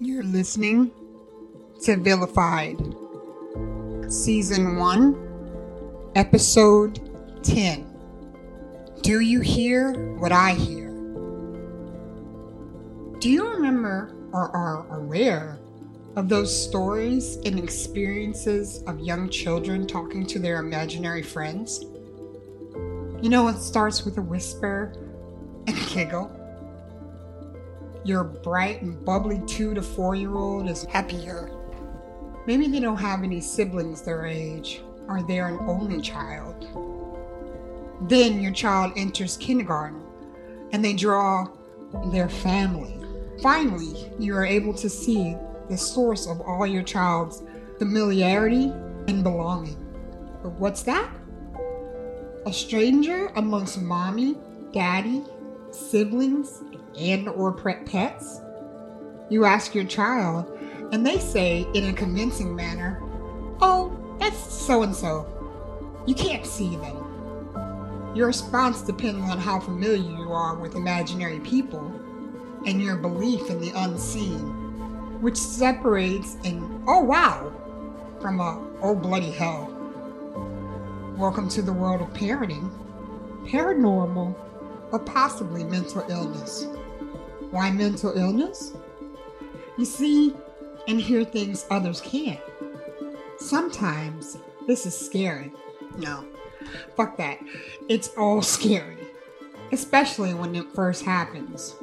You're 0.00 0.24
listening 0.24 0.90
to 1.84 1.96
Vilified, 1.96 2.80
Season 4.08 4.76
1, 4.76 6.10
Episode 6.16 6.98
10. 7.44 7.86
Do 9.02 9.20
you 9.20 9.40
hear 9.40 9.92
what 10.16 10.32
I 10.32 10.54
hear? 10.54 10.88
Do 13.20 13.30
you 13.30 13.46
remember 13.46 14.16
or 14.32 14.50
are 14.50 14.84
aware 14.98 15.60
of 16.16 16.28
those 16.28 16.52
stories 16.68 17.36
and 17.44 17.56
experiences 17.56 18.82
of 18.88 18.98
young 18.98 19.28
children 19.28 19.86
talking 19.86 20.26
to 20.26 20.40
their 20.40 20.58
imaginary 20.58 21.22
friends? 21.22 21.84
You 23.22 23.28
know, 23.28 23.46
it 23.46 23.58
starts 23.58 24.04
with 24.04 24.18
a 24.18 24.22
whisper 24.22 24.92
and 25.68 25.78
a 25.78 25.94
giggle 25.94 26.32
your 28.04 28.22
bright 28.22 28.82
and 28.82 29.02
bubbly 29.04 29.42
two 29.46 29.74
to 29.74 29.82
four 29.82 30.14
year 30.14 30.34
old 30.34 30.68
is 30.68 30.84
happier. 30.84 31.50
Maybe 32.46 32.66
they 32.68 32.80
don't 32.80 32.98
have 32.98 33.22
any 33.22 33.40
siblings 33.40 34.02
their 34.02 34.26
age, 34.26 34.82
or 35.08 35.22
they're 35.22 35.48
an 35.48 35.58
only 35.68 36.00
child. 36.02 36.68
Then 38.02 38.40
your 38.40 38.52
child 38.52 38.92
enters 38.96 39.38
kindergarten 39.38 40.02
and 40.72 40.84
they 40.84 40.92
draw 40.92 41.46
their 42.12 42.28
family. 42.28 43.00
Finally, 43.42 44.12
you 44.18 44.36
are 44.36 44.44
able 44.44 44.74
to 44.74 44.90
see 44.90 45.36
the 45.70 45.76
source 45.76 46.26
of 46.26 46.40
all 46.42 46.66
your 46.66 46.82
child's 46.82 47.42
familiarity 47.78 48.72
and 49.08 49.22
belonging. 49.22 49.76
But 50.42 50.52
what's 50.52 50.82
that? 50.82 51.10
A 52.44 52.52
stranger 52.52 53.28
amongst 53.36 53.80
mommy, 53.80 54.36
daddy, 54.72 55.22
siblings, 55.70 56.63
and 56.98 57.28
or 57.28 57.52
pets? 57.52 58.40
You 59.30 59.44
ask 59.44 59.74
your 59.74 59.84
child, 59.84 60.56
and 60.92 61.04
they 61.06 61.18
say 61.18 61.66
in 61.74 61.86
a 61.86 61.92
convincing 61.92 62.54
manner, 62.54 63.02
"Oh, 63.60 63.92
that's 64.18 64.52
so 64.52 64.82
and 64.82 64.94
so." 64.94 65.26
You 66.06 66.14
can't 66.14 66.44
see 66.44 66.76
them. 66.76 66.96
Your 68.14 68.26
response 68.26 68.82
depends 68.82 69.28
on 69.30 69.38
how 69.38 69.58
familiar 69.58 70.10
you 70.18 70.32
are 70.32 70.54
with 70.54 70.76
imaginary 70.76 71.40
people 71.40 71.90
and 72.66 72.80
your 72.80 72.96
belief 72.96 73.50
in 73.50 73.60
the 73.60 73.72
unseen, 73.74 75.20
which 75.20 75.36
separates 75.36 76.36
an 76.44 76.82
"Oh 76.86 77.00
wow" 77.00 77.50
from 78.20 78.40
a 78.40 78.58
"Oh 78.82 78.94
bloody 78.94 79.30
hell." 79.30 79.68
Welcome 81.16 81.48
to 81.50 81.62
the 81.62 81.72
world 81.72 82.02
of 82.02 82.12
parenting, 82.12 82.70
paranormal, 83.46 84.34
or 84.92 84.98
possibly 84.98 85.64
mental 85.64 86.04
illness. 86.08 86.66
Why 87.54 87.70
mental 87.70 88.10
illness? 88.18 88.72
You 89.78 89.84
see 89.84 90.34
and 90.88 91.00
hear 91.00 91.24
things 91.24 91.66
others 91.70 92.00
can't. 92.00 92.40
Sometimes 93.38 94.38
this 94.66 94.86
is 94.86 94.98
scary. 94.98 95.52
No, 95.96 96.24
fuck 96.96 97.16
that. 97.18 97.38
It's 97.88 98.08
all 98.18 98.42
scary, 98.42 98.96
especially 99.70 100.34
when 100.34 100.56
it 100.56 100.66
first 100.74 101.04
happens. 101.04 101.76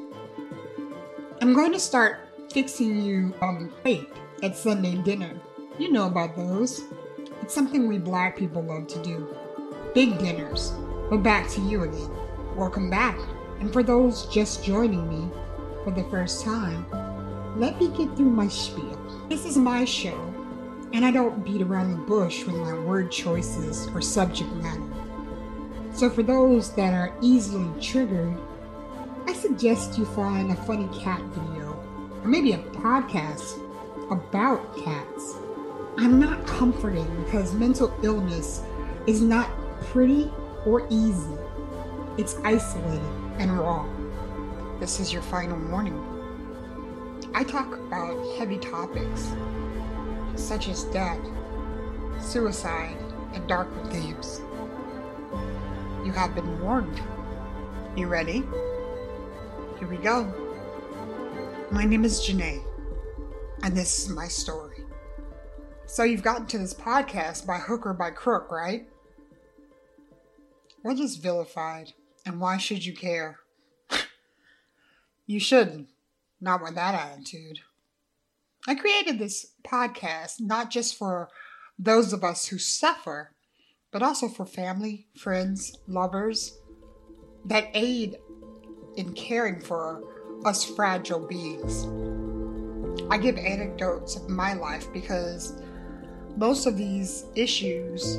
I'm 1.40 1.54
going 1.54 1.72
to 1.72 1.80
start 1.80 2.20
fixing 2.52 3.02
you 3.02 3.34
on 3.42 3.64
the 3.64 3.74
plate 3.76 4.09
at 4.44 4.58
Sunday 4.58 4.96
dinner. 4.96 5.40
You 5.80 5.94
know 5.94 6.08
about 6.08 6.36
those. 6.36 6.84
It's 7.42 7.53
something 7.53 7.88
we 7.88 7.98
black 7.98 8.36
people 8.36 8.62
love 8.62 8.88
to 8.88 9.02
do. 9.03 9.34
Big 9.94 10.18
dinners. 10.20 10.74
But 11.09 11.24
back 11.24 11.50
to 11.52 11.62
you 11.62 11.84
again. 11.84 12.12
Welcome 12.58 12.90
back. 12.90 13.18
And 13.62 13.72
for 13.72 13.84
those 13.84 14.26
just 14.26 14.66
joining 14.66 15.08
me, 15.08 15.32
for 15.84 15.92
the 15.92 16.03
first 16.06 16.44
time, 16.44 16.86
let 17.59 17.80
me 17.80 17.88
get 17.90 18.16
through 18.16 18.30
my 18.30 18.47
spiel. 18.47 19.00
This 19.30 19.46
is 19.46 19.58
my 19.58 19.86
show, 19.86 20.34
and 20.94 21.03
I 21.03 21.12
don't 21.12 21.44
beat 21.44 21.62
around 21.62 21.92
the 21.92 22.06
bush 22.06 22.46
with 22.46 22.56
my 22.56 22.74
word 22.74 23.12
choices 23.12 23.88
or 23.94 24.02
subject 24.02 24.52
matter. 24.56 24.81
So, 25.94 26.09
for 26.09 26.24
those 26.24 26.74
that 26.75 26.94
are 26.94 27.14
easily 27.22 27.70
triggered, 27.81 28.38
I 29.28 29.34
suggest 29.34 29.97
you 29.97 30.06
find 30.06 30.52
a 30.52 30.56
funny 30.56 30.88
cat 30.97 31.22
video, 31.34 31.72
or 32.24 32.28
maybe 32.28 32.53
a 32.53 32.59
podcast 32.59 33.59
about 34.09 34.78
cats. 34.84 35.36
I'm 35.97 36.20
not 36.20 36.46
comforting 36.47 37.24
because 37.24 37.53
mental 37.53 37.94
illness 38.03 38.64
is 39.08 39.22
not 39.22 39.50
pretty 39.91 40.31
or 40.66 40.88
easy, 40.90 41.38
it's 42.18 42.38
isolated 42.44 43.02
and 43.40 43.58
raw. 43.58 43.88
This 44.81 45.00
is 45.00 45.14
your 45.14 45.22
final 45.22 45.59
warning. 45.69 46.03
I 47.36 47.44
talk 47.44 47.72
about 47.75 48.18
heavy 48.40 48.58
topics 48.58 49.31
such 50.36 50.69
as 50.69 50.86
death, 50.86 51.19
suicide, 52.19 52.97
and 53.36 53.47
darker 53.47 53.86
themes. 53.91 54.41
You 56.03 56.12
have 56.14 56.34
been 56.34 56.59
warned. 56.59 57.00
You 57.96 58.08
ready? 58.08 58.41
Here 59.78 59.88
we 59.88 59.97
go. 59.97 60.34
My 61.70 61.86
name 61.86 62.03
is 62.03 62.20
Janae, 62.20 62.64
and 63.62 63.78
this 63.78 64.00
is 64.00 64.09
my 64.09 64.28
story. 64.28 64.84
So, 65.86 66.02
you've 66.02 66.24
gotten 66.24 66.47
to 66.47 66.58
this 66.58 66.74
podcast 66.74 67.46
by 67.46 67.59
hook 67.59 67.86
or 67.86 67.94
by 67.94 68.09
crook, 68.09 68.50
right? 68.50 68.88
What 70.81 71.00
is 71.00 71.18
vilified, 71.18 71.94
and 72.25 72.41
why 72.41 72.58
should 72.58 72.84
you 72.84 72.96
care? 72.96 73.41
You 75.31 75.39
shouldn't. 75.39 75.87
Not 76.41 76.61
with 76.61 76.75
that 76.75 76.93
attitude. 76.93 77.61
I 78.67 78.75
created 78.75 79.17
this 79.17 79.53
podcast 79.63 80.41
not 80.41 80.69
just 80.69 80.97
for 80.97 81.29
those 81.79 82.11
of 82.11 82.22
us 82.22 82.47
who 82.47 82.57
suffer, 82.57 83.31
but 83.93 84.03
also 84.03 84.28
for 84.28 84.45
family, 84.45 85.07
friends, 85.17 85.78
lovers 85.87 86.59
that 87.45 87.69
aid 87.73 88.17
in 88.97 89.13
caring 89.13 89.61
for 89.61 90.03
us 90.43 90.66
fragile 90.66 91.25
beings. 91.25 91.87
I 93.09 93.17
give 93.17 93.37
anecdotes 93.37 94.17
of 94.17 94.28
my 94.28 94.51
life 94.51 94.91
because 94.91 95.53
most 96.35 96.66
of 96.66 96.75
these 96.75 97.23
issues 97.35 98.17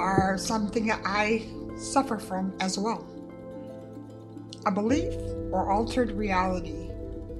are 0.00 0.36
something 0.38 0.90
I 0.90 1.46
suffer 1.76 2.18
from 2.18 2.52
as 2.58 2.76
well. 2.76 3.17
A 4.68 4.70
belief 4.70 5.14
or 5.50 5.72
altered 5.72 6.12
reality 6.12 6.90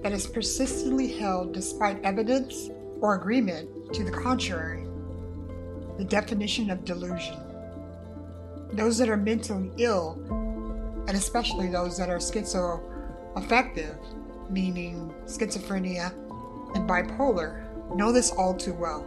that 0.03 0.13
is 0.13 0.27
persistently 0.27 1.19
held 1.19 1.53
despite 1.53 2.03
evidence 2.03 2.71
or 3.03 3.17
agreement 3.17 3.93
to 3.93 4.03
the 4.03 4.11
contrary. 4.11 4.87
The 5.99 6.07
definition 6.07 6.71
of 6.71 6.87
delusion. 6.87 7.37
Those 8.73 8.97
that 8.97 9.11
are 9.11 9.19
mentally 9.19 9.71
ill 9.77 10.19
and 11.07 11.11
especially 11.11 11.69
those 11.69 11.99
that 11.99 12.09
are 12.09 12.17
schizoaffective, 12.17 13.99
meaning 14.49 15.15
schizophrenia 15.27 16.15
and 16.75 16.89
bipolar, 16.89 17.63
know 17.95 18.11
this 18.11 18.31
all 18.31 18.55
too 18.55 18.73
well. 18.73 19.03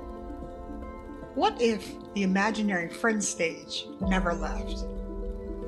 What 1.33 1.59
if 1.59 1.91
the 2.13 2.21
imaginary 2.21 2.89
friend 2.89 3.23
stage 3.23 3.87
never 3.99 4.35
left? 4.35 4.85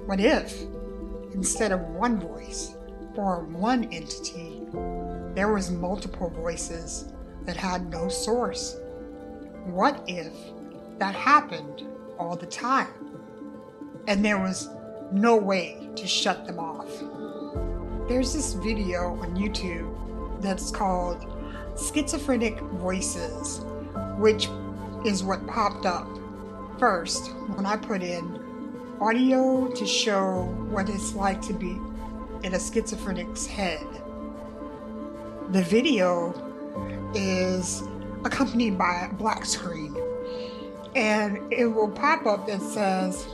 What 0.05 0.19
if, 0.19 0.55
instead 1.33 1.71
of 1.71 1.81
one 1.81 2.19
voice 2.19 2.75
or 3.15 3.43
one 3.45 3.85
entity, 3.85 4.61
there 5.35 5.51
was 5.51 5.71
multiple 5.71 6.29
voices 6.29 7.11
that 7.45 7.57
had 7.57 7.89
no 7.89 8.07
source? 8.07 8.77
What 9.65 10.03
if 10.07 10.33
that 10.99 11.15
happened 11.15 11.83
all 12.19 12.35
the 12.35 12.45
time 12.45 12.93
and 14.07 14.23
there 14.23 14.39
was 14.39 14.69
no 15.11 15.35
way 15.35 15.89
to 15.95 16.07
shut 16.07 16.45
them 16.45 16.59
off? 16.59 16.89
There's 18.07 18.33
this 18.33 18.53
video 18.53 19.15
on 19.21 19.35
YouTube 19.35 20.41
that's 20.41 20.71
called 20.71 21.25
Schizophrenic 21.77 22.59
Voices, 22.59 23.61
which 24.17 24.49
is 25.05 25.23
what 25.23 25.45
popped 25.47 25.85
up 25.85 26.07
first 26.79 27.31
when 27.55 27.65
I 27.65 27.77
put 27.77 28.03
in 28.03 28.42
audio 29.03 29.67
to 29.67 29.85
show 29.85 30.43
what 30.69 30.87
it's 30.87 31.13
like 31.13 31.41
to 31.41 31.51
be 31.51 31.71
in 32.43 32.53
a 32.53 32.57
schizophrenic's 32.57 33.45
head. 33.45 33.85
The 35.49 35.61
video 35.61 36.31
is 37.13 37.83
accompanied 38.23 38.77
by 38.77 39.09
a 39.11 39.13
black 39.13 39.43
screen, 39.43 39.93
and 40.95 41.51
it 41.51 41.65
will 41.65 41.89
pop 41.89 42.25
up 42.25 42.47
that 42.47 42.61
says, 42.61 43.27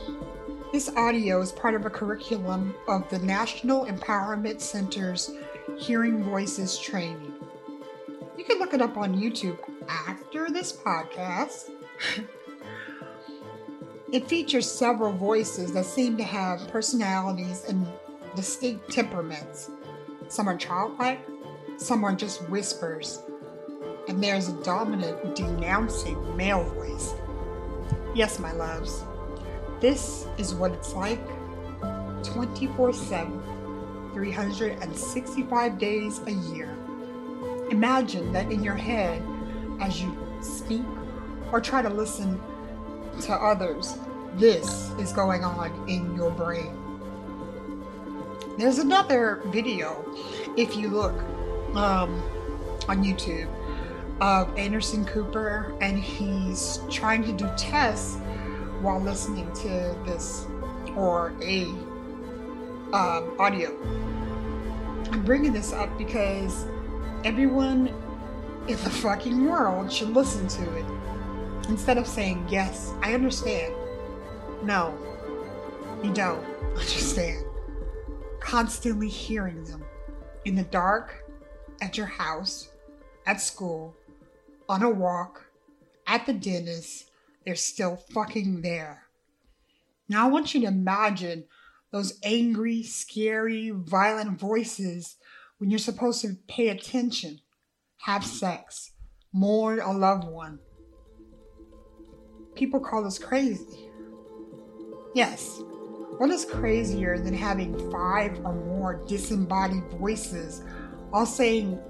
This 0.72 0.88
audio 0.96 1.40
is 1.40 1.52
part 1.52 1.76
of 1.76 1.86
a 1.86 1.90
curriculum 1.90 2.74
of 2.88 3.08
the 3.08 3.20
National 3.20 3.86
Empowerment 3.86 4.60
Center's 4.60 5.30
Hearing 5.78 6.24
Voices 6.24 6.80
training. 6.80 7.32
You 8.36 8.42
can 8.42 8.58
look 8.58 8.74
it 8.74 8.82
up 8.82 8.96
on 8.96 9.16
YouTube 9.16 9.58
after 9.88 10.50
this 10.50 10.72
podcast. 10.72 11.70
it 14.12 14.28
features 14.28 14.70
several 14.70 15.12
voices 15.12 15.72
that 15.72 15.84
seem 15.84 16.16
to 16.16 16.24
have 16.24 16.66
personalities 16.68 17.64
and 17.68 17.86
distinct 18.34 18.90
temperaments. 18.90 19.70
Some 20.28 20.48
are 20.48 20.56
childlike, 20.56 21.20
some 21.76 22.04
are 22.04 22.14
just 22.14 22.48
whispers, 22.48 23.22
and 24.08 24.22
there's 24.22 24.48
a 24.48 24.62
dominant, 24.64 25.36
denouncing 25.36 26.36
male 26.36 26.64
voice. 26.70 27.14
Yes, 28.14 28.38
my 28.40 28.52
loves, 28.52 29.04
this 29.80 30.26
is 30.38 30.54
what 30.54 30.72
it's 30.72 30.92
like 30.94 31.20
24 32.24 32.92
7, 32.92 34.10
365 34.12 35.78
days 35.78 36.20
a 36.26 36.32
year. 36.32 36.76
Imagine 37.70 38.32
that 38.32 38.50
in 38.50 38.64
your 38.64 38.74
head 38.74 39.22
as 39.80 40.02
you 40.02 40.16
speak 40.42 40.84
or 41.52 41.60
try 41.60 41.80
to 41.80 41.88
listen 41.88 42.40
to 43.22 43.32
others, 43.32 43.96
this 44.34 44.90
is 44.98 45.12
going 45.12 45.44
on 45.44 45.88
in 45.88 46.14
your 46.14 46.30
brain. 46.30 46.76
There's 48.58 48.78
another 48.78 49.42
video, 49.46 50.04
if 50.56 50.76
you 50.76 50.88
look 50.88 51.14
um, 51.74 52.22
on 52.88 53.02
YouTube, 53.02 53.48
of 54.20 54.56
Anderson 54.58 55.04
Cooper, 55.04 55.74
and 55.80 55.98
he's 55.98 56.80
trying 56.90 57.22
to 57.24 57.32
do 57.32 57.48
tests 57.56 58.16
while 58.80 59.00
listening 59.00 59.50
to 59.52 59.96
this 60.04 60.46
or 60.94 61.32
a 61.42 61.64
um, 62.92 63.34
audio. 63.38 63.76
I'm 65.10 65.24
bringing 65.24 65.52
this 65.52 65.72
up 65.72 65.96
because 65.96 66.66
everyone 67.24 67.88
in 68.68 68.76
the 68.84 68.90
fucking 68.90 69.46
world 69.46 69.90
should 69.90 70.10
listen 70.10 70.46
to 70.48 70.76
it 70.76 70.84
instead 71.68 71.98
of 71.98 72.06
saying, 72.06 72.46
Yes, 72.48 72.92
I 73.02 73.14
understand. 73.14 73.74
No, 74.62 74.96
you 76.02 76.12
don't 76.12 76.44
understand. 76.76 77.44
Constantly 78.40 79.08
hearing 79.08 79.64
them 79.64 79.84
in 80.44 80.54
the 80.54 80.64
dark, 80.64 81.24
at 81.80 81.96
your 81.96 82.06
house, 82.06 82.68
at 83.26 83.40
school, 83.40 83.94
on 84.68 84.82
a 84.82 84.90
walk, 84.90 85.46
at 86.06 86.26
the 86.26 86.32
dentist, 86.32 87.10
they're 87.44 87.54
still 87.54 87.96
fucking 87.96 88.62
there. 88.62 89.04
Now 90.08 90.26
I 90.26 90.30
want 90.30 90.54
you 90.54 90.60
to 90.62 90.66
imagine 90.66 91.44
those 91.92 92.18
angry, 92.22 92.82
scary, 92.82 93.70
violent 93.70 94.38
voices 94.38 95.16
when 95.58 95.70
you're 95.70 95.78
supposed 95.78 96.22
to 96.22 96.36
pay 96.48 96.68
attention, 96.68 97.40
have 97.98 98.24
sex, 98.24 98.92
mourn 99.32 99.80
a 99.80 99.92
loved 99.92 100.24
one. 100.24 100.58
People 102.60 102.78
call 102.78 103.06
us 103.06 103.18
crazy. 103.18 103.88
Yes, 105.14 105.62
what 106.18 106.28
is 106.28 106.44
crazier 106.44 107.16
than 107.16 107.32
having 107.32 107.90
five 107.90 108.38
or 108.44 108.52
more 108.52 109.02
disembodied 109.08 109.82
voices 109.92 110.62
all 111.10 111.24
saying 111.24 111.80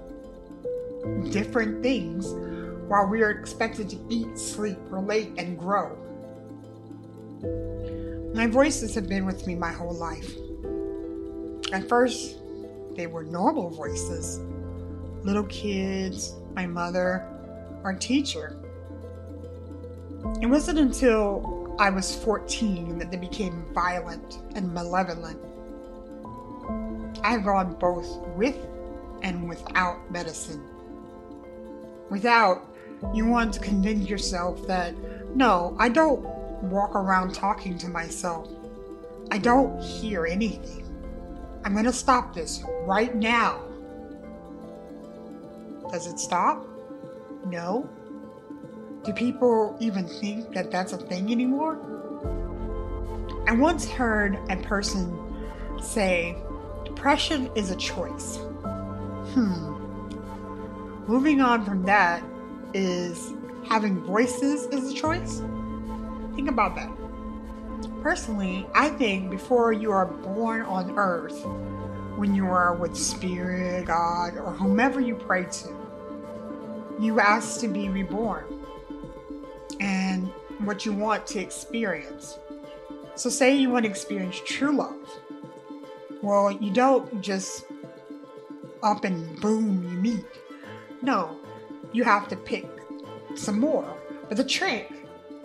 different 1.29 1.83
things 1.83 2.31
while 2.87 3.05
we 3.05 3.21
are 3.21 3.31
expected 3.31 3.89
to 3.89 3.97
eat, 4.07 4.39
sleep, 4.39 4.77
relate, 4.89 5.33
and 5.37 5.59
grow? 5.59 5.97
My 8.33 8.47
voices 8.47 8.95
have 8.95 9.09
been 9.09 9.25
with 9.25 9.45
me 9.45 9.55
my 9.55 9.73
whole 9.73 9.93
life. 9.93 10.37
At 11.73 11.89
first, 11.89 12.37
they 12.95 13.07
were 13.07 13.23
normal 13.25 13.71
voices 13.71 14.39
little 15.25 15.43
kids, 15.47 16.33
my 16.55 16.65
mother, 16.65 17.27
our 17.83 17.93
teacher. 17.93 18.57
It 20.41 20.47
wasn't 20.47 20.79
until 20.79 21.75
I 21.79 21.89
was 21.89 22.15
14 22.15 22.99
that 22.99 23.11
they 23.11 23.17
became 23.17 23.65
violent 23.73 24.39
and 24.55 24.73
malevolent. 24.73 25.39
I've 27.23 27.43
gone 27.43 27.75
both 27.75 28.19
with 28.35 28.57
and 29.23 29.47
without 29.47 30.11
medicine. 30.11 30.63
Without, 32.09 32.67
you 33.13 33.25
want 33.25 33.53
to 33.53 33.59
convince 33.59 34.09
yourself 34.09 34.65
that 34.67 34.95
no, 35.35 35.75
I 35.79 35.89
don't 35.89 36.21
walk 36.63 36.95
around 36.95 37.33
talking 37.33 37.77
to 37.79 37.87
myself. 37.87 38.47
I 39.31 39.37
don't 39.37 39.81
hear 39.81 40.25
anything. 40.25 40.87
I'm 41.63 41.73
going 41.73 41.85
to 41.85 41.93
stop 41.93 42.33
this 42.33 42.63
right 42.85 43.15
now. 43.15 43.61
Does 45.91 46.07
it 46.07 46.19
stop? 46.19 46.65
No. 47.45 47.89
Do 49.03 49.13
people 49.13 49.75
even 49.79 50.07
think 50.07 50.53
that 50.53 50.69
that's 50.69 50.93
a 50.93 50.97
thing 50.97 51.31
anymore? 51.31 51.79
I 53.47 53.53
once 53.53 53.89
heard 53.89 54.37
a 54.47 54.57
person 54.57 55.17
say, 55.81 56.37
depression 56.85 57.49
is 57.55 57.71
a 57.71 57.75
choice. 57.77 58.37
Hmm. 59.33 59.73
Moving 61.07 61.41
on 61.41 61.65
from 61.65 61.81
that 61.85 62.23
is 62.75 63.33
having 63.67 63.99
voices 64.01 64.65
is 64.65 64.91
a 64.91 64.93
choice? 64.93 65.41
Think 66.35 66.47
about 66.47 66.75
that. 66.75 66.91
Personally, 68.03 68.67
I 68.75 68.89
think 68.89 69.31
before 69.31 69.73
you 69.73 69.91
are 69.91 70.05
born 70.05 70.61
on 70.61 70.91
earth, 70.95 71.43
when 72.17 72.35
you 72.35 72.45
are 72.45 72.75
with 72.75 72.95
Spirit, 72.95 73.87
God, 73.87 74.37
or 74.37 74.51
whomever 74.51 75.01
you 75.01 75.15
pray 75.15 75.45
to, 75.45 75.75
you 76.99 77.19
ask 77.19 77.59
to 77.61 77.67
be 77.67 77.89
reborn 77.89 78.60
what 80.65 80.85
you 80.85 80.93
want 80.93 81.27
to 81.27 81.39
experience. 81.39 82.37
So, 83.15 83.29
say 83.29 83.55
you 83.55 83.69
want 83.69 83.85
to 83.85 83.89
experience 83.89 84.39
true 84.45 84.75
love. 84.75 85.19
Well, 86.21 86.51
you 86.51 86.71
don't 86.71 87.21
just 87.21 87.65
up 88.83 89.03
and 89.03 89.39
boom, 89.39 89.83
you 89.83 89.97
meet. 89.97 90.25
No, 91.01 91.37
you 91.91 92.03
have 92.03 92.27
to 92.29 92.35
pick 92.35 92.67
some 93.35 93.59
more. 93.59 93.97
But 94.27 94.37
the 94.37 94.43
trick 94.43 94.91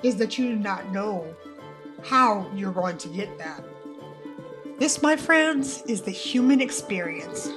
is 0.02 0.16
that 0.16 0.38
you 0.38 0.50
do 0.50 0.56
not 0.56 0.92
know 0.92 1.34
how 2.04 2.50
you're 2.54 2.72
going 2.72 2.98
to 2.98 3.08
get 3.08 3.38
that. 3.38 3.64
This, 4.78 5.02
my 5.02 5.16
friends, 5.16 5.82
is 5.86 6.02
the 6.02 6.10
human 6.10 6.60
experience. 6.60 7.50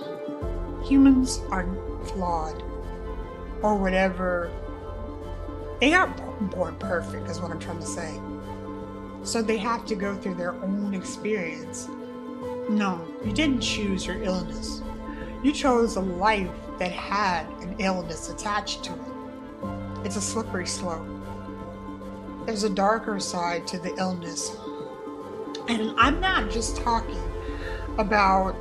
Humans 0.85 1.41
are 1.51 1.67
flawed, 2.05 2.63
or 3.61 3.75
whatever. 3.75 4.49
They 5.79 5.93
aren't 5.93 6.17
born 6.51 6.75
perfect, 6.75 7.29
is 7.29 7.39
what 7.39 7.51
I'm 7.51 7.59
trying 7.59 7.79
to 7.79 7.85
say. 7.85 8.19
So 9.23 9.41
they 9.41 9.57
have 9.57 9.85
to 9.85 9.95
go 9.95 10.15
through 10.15 10.35
their 10.35 10.55
own 10.55 10.93
experience. 10.93 11.87
No, 12.69 13.05
you 13.23 13.31
didn't 13.31 13.61
choose 13.61 14.05
your 14.05 14.21
illness. 14.21 14.81
You 15.41 15.51
chose 15.51 15.95
a 15.95 16.01
life 16.01 16.51
that 16.79 16.91
had 16.91 17.47
an 17.61 17.75
illness 17.79 18.29
attached 18.29 18.83
to 18.85 18.93
it. 18.93 20.05
It's 20.05 20.15
a 20.15 20.21
slippery 20.21 20.67
slope. 20.67 21.07
There's 22.45 22.63
a 22.63 22.69
darker 22.69 23.19
side 23.19 23.67
to 23.67 23.79
the 23.79 23.93
illness. 23.95 24.55
And 25.67 25.93
I'm 25.97 26.19
not 26.19 26.49
just 26.49 26.77
talking 26.77 27.21
about 27.97 28.55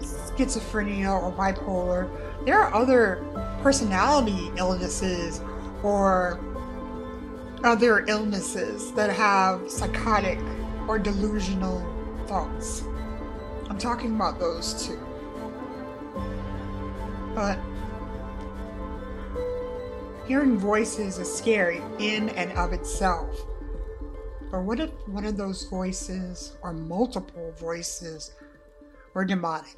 schizophrenia 0.00 1.22
or 1.22 1.32
bipolar. 1.32 2.10
There 2.46 2.58
are 2.58 2.74
other 2.74 3.24
personality 3.62 4.50
illnesses 4.56 5.40
or 5.82 6.40
other 7.64 8.04
illnesses 8.08 8.92
that 8.92 9.10
have 9.10 9.70
psychotic 9.70 10.38
or 10.88 10.98
delusional 10.98 11.80
thoughts. 12.26 12.82
I'm 13.68 13.78
talking 13.78 14.14
about 14.14 14.38
those 14.38 14.86
too. 14.86 14.98
But 17.34 17.58
hearing 20.26 20.58
voices 20.58 21.18
is 21.18 21.32
scary 21.32 21.80
in 21.98 22.28
and 22.30 22.52
of 22.52 22.72
itself. 22.72 23.36
But 24.50 24.64
what 24.64 24.80
if 24.80 24.90
one 25.06 25.24
of 25.24 25.36
those 25.36 25.64
voices, 25.64 26.56
or 26.62 26.74
multiple 26.74 27.54
voices, 27.58 28.32
were 29.14 29.24
demonic? 29.24 29.76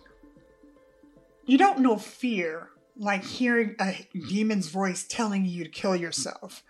You 1.46 1.58
don't 1.58 1.78
know 1.78 1.96
fear 1.96 2.70
like 2.96 3.24
hearing 3.24 3.76
a 3.80 4.08
demon's 4.28 4.68
voice 4.68 5.04
telling 5.08 5.44
you 5.44 5.64
to 5.64 5.70
kill 5.70 5.94
yourself, 5.94 6.64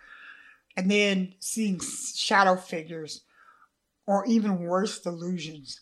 and 0.77 0.89
then 0.91 1.33
seeing 1.39 1.79
shadow 1.79 2.55
figures, 2.55 3.23
or 4.07 4.25
even 4.25 4.59
worse, 4.59 4.99
delusions. 4.99 5.81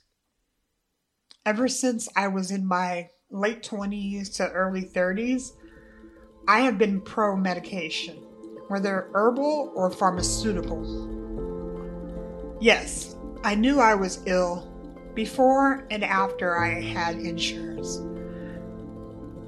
Ever 1.46 1.68
since 1.68 2.08
I 2.16 2.28
was 2.28 2.52
in 2.52 2.66
my 2.66 3.10
late 3.30 3.64
20s 3.64 4.36
to 4.38 4.50
early 4.52 4.84
30s, 4.84 5.52
I 6.48 6.60
have 6.62 6.78
been 6.78 7.02
pro 7.02 7.36
medication, 7.36 8.18
whether 8.68 9.10
herbal 9.14 9.72
or 9.76 9.90
pharmaceutical. 9.90 11.10
Yes, 12.62 13.16
I 13.44 13.56
knew 13.56 13.80
I 13.80 13.96
was 13.96 14.22
ill 14.26 14.70
before 15.16 15.86
and 15.92 16.04
after 16.04 16.58
I 16.58 16.82
had 16.82 17.18
insurance. 17.18 17.98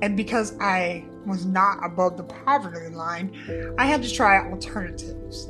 And 0.02 0.18
because 0.18 0.58
I 0.60 1.06
was 1.26 1.46
not 1.46 1.80
above 1.84 2.18
the 2.18 2.24
poverty 2.24 2.94
line, 2.94 3.76
I 3.78 3.86
had 3.86 4.04
to 4.04 4.12
try 4.12 4.38
alternatives. 4.38 5.50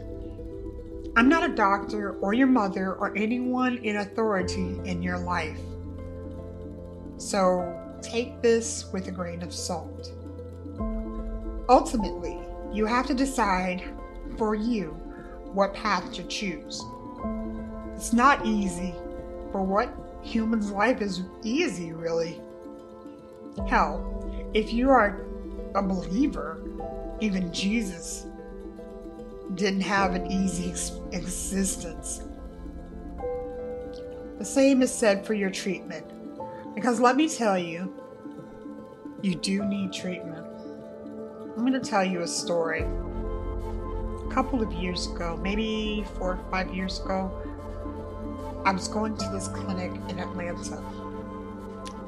I'm 1.17 1.29
not 1.29 1.49
a 1.49 1.53
doctor 1.53 2.17
or 2.17 2.33
your 2.33 2.47
mother 2.47 2.93
or 2.93 3.15
anyone 3.15 3.77
in 3.77 3.97
authority 3.97 4.79
in 4.83 5.01
your 5.01 5.17
life. 5.17 5.59
So 7.17 7.79
take 8.01 8.41
this 8.41 8.91
with 8.91 9.07
a 9.07 9.11
grain 9.11 9.41
of 9.41 9.53
salt. 9.53 10.11
Ultimately, 11.69 12.39
you 12.73 12.85
have 12.85 13.07
to 13.07 13.13
decide 13.13 13.83
for 14.37 14.55
you 14.55 14.89
what 15.53 15.73
path 15.73 16.11
to 16.13 16.23
choose. 16.23 16.83
It's 17.95 18.11
not 18.11 18.45
easy, 18.45 18.93
for 19.53 19.63
what 19.63 19.95
human's 20.21 20.69
life 20.69 21.01
is 21.01 21.21
easy, 21.43 21.93
really. 21.93 22.41
Hell, 23.69 24.51
if 24.53 24.73
you 24.73 24.89
are 24.89 25.25
a 25.75 25.81
believer, 25.81 26.61
even 27.19 27.53
Jesus 27.53 28.25
didn't 29.53 29.81
have 29.81 30.15
an 30.15 30.31
easy 30.31 30.71
ex- 30.71 30.99
existence. 31.11 32.23
The 34.39 34.45
same 34.45 34.81
is 34.81 34.91
said 34.93 35.25
for 35.25 35.33
your 35.33 35.49
treatment. 35.49 36.05
Because 36.73 36.99
let 36.99 37.15
me 37.15 37.29
tell 37.29 37.57
you, 37.57 37.93
you 39.21 39.35
do 39.35 39.63
need 39.63 39.93
treatment. 39.93 40.45
I'm 41.55 41.65
going 41.65 41.73
to 41.73 41.79
tell 41.79 42.03
you 42.03 42.21
a 42.21 42.27
story. 42.27 42.81
A 42.81 44.29
couple 44.29 44.61
of 44.61 44.73
years 44.73 45.07
ago, 45.07 45.39
maybe 45.41 46.05
four 46.17 46.33
or 46.33 46.51
five 46.51 46.73
years 46.73 46.99
ago, 46.99 47.31
I 48.65 48.71
was 48.71 48.87
going 48.87 49.15
to 49.15 49.29
this 49.29 49.47
clinic 49.47 49.91
in 50.09 50.19
Atlanta, 50.19 50.77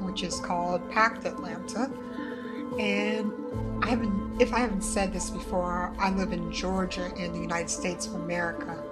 which 0.00 0.22
is 0.22 0.38
called 0.40 0.90
Pact 0.90 1.24
Atlanta. 1.24 1.90
And 2.78 3.32
I 3.82 3.88
haven't, 3.90 4.40
if 4.40 4.54
I 4.54 4.60
haven't 4.60 4.82
said 4.82 5.12
this 5.12 5.30
before, 5.30 5.92
I 5.98 6.10
live 6.10 6.32
in 6.32 6.52
Georgia 6.52 7.12
in 7.16 7.32
the 7.32 7.40
United 7.40 7.70
States 7.70 8.06
of 8.06 8.14
America. 8.14 8.82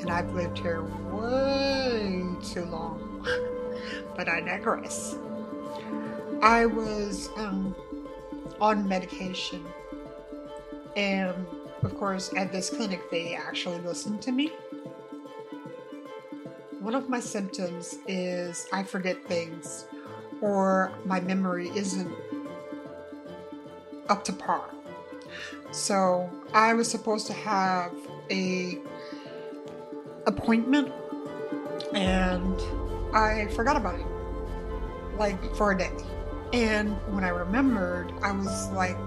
And 0.00 0.10
I've 0.10 0.32
lived 0.34 0.58
here 0.58 0.82
way 1.10 2.22
too 2.42 2.64
long. 2.66 3.26
but 4.16 4.28
I 4.28 4.40
digress. 4.40 5.16
I 6.42 6.66
was 6.66 7.30
um, 7.36 7.74
on 8.60 8.86
medication. 8.86 9.64
And 10.96 11.46
of 11.82 11.96
course, 11.96 12.32
at 12.36 12.52
this 12.52 12.68
clinic, 12.68 13.10
they 13.10 13.34
actually 13.34 13.78
listened 13.80 14.20
to 14.22 14.32
me. 14.32 14.52
One 16.80 16.94
of 16.94 17.08
my 17.08 17.20
symptoms 17.20 17.96
is 18.06 18.66
I 18.72 18.82
forget 18.82 19.24
things 19.24 19.86
or 20.40 20.92
my 21.06 21.20
memory 21.20 21.70
isn't 21.74 22.12
up 24.12 24.22
to 24.24 24.32
par. 24.32 24.68
So 25.70 26.28
I 26.52 26.74
was 26.74 26.90
supposed 26.90 27.26
to 27.28 27.32
have 27.32 27.92
a 28.30 28.78
appointment 30.26 30.92
and 31.94 32.60
I 33.14 33.46
forgot 33.56 33.76
about 33.76 33.98
it 33.98 34.06
like 35.18 35.40
for 35.56 35.72
a 35.72 35.78
day. 35.78 35.90
And 36.52 36.90
when 37.14 37.24
I 37.24 37.28
remembered, 37.28 38.12
I 38.22 38.32
was 38.32 38.70
like, 38.72 38.98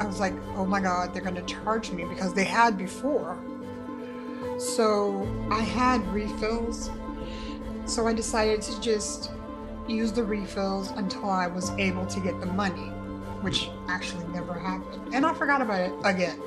I 0.00 0.06
was 0.06 0.18
like, 0.18 0.32
oh 0.56 0.64
my 0.64 0.80
God, 0.80 1.12
they're 1.12 1.22
to 1.22 1.42
charge 1.42 1.90
me 1.90 2.04
because 2.04 2.32
they 2.32 2.44
had 2.44 2.78
before. 2.78 3.38
So 4.58 5.28
I 5.50 5.60
had 5.60 6.06
refills. 6.08 6.90
So 7.84 8.06
I 8.06 8.14
decided 8.14 8.62
to 8.62 8.80
just 8.80 9.30
use 9.86 10.10
the 10.10 10.24
refills 10.24 10.90
until 10.92 11.28
I 11.28 11.46
was 11.46 11.70
able 11.72 12.06
to 12.06 12.20
get 12.20 12.40
the 12.40 12.46
money, 12.46 12.90
which 13.40 13.70
actually 13.88 14.26
never 14.28 14.54
happened. 14.54 15.14
And 15.14 15.24
I 15.24 15.34
forgot 15.34 15.62
about 15.62 15.80
it 15.80 15.92
again. 16.04 16.40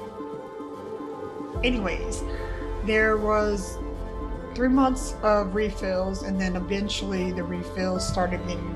Anyways, 1.64 2.24
there 2.86 3.18
was 3.18 3.78
three 4.56 4.70
months 4.70 5.16
of 5.24 5.56
refills, 5.56 6.24
and 6.24 6.40
then 6.40 6.56
eventually 6.56 7.32
the 7.32 7.44
refills 7.44 8.08
started 8.08 8.46
getting 8.48 8.76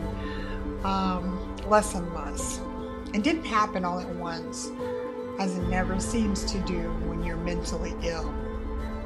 um, 0.84 1.56
less 1.68 1.96
and 1.96 2.14
less. 2.14 2.62
It 3.14 3.24
didn't 3.24 3.46
happen 3.46 3.84
all 3.84 4.00
at 4.00 4.10
once, 4.16 4.72
as 5.40 5.58
it 5.58 5.64
never 5.64 6.00
seems 6.00 6.46
to 6.52 6.60
do 6.60 6.92
when 7.08 7.24
you're 7.24 7.38
mentally 7.38 7.94
ill. 8.04 8.34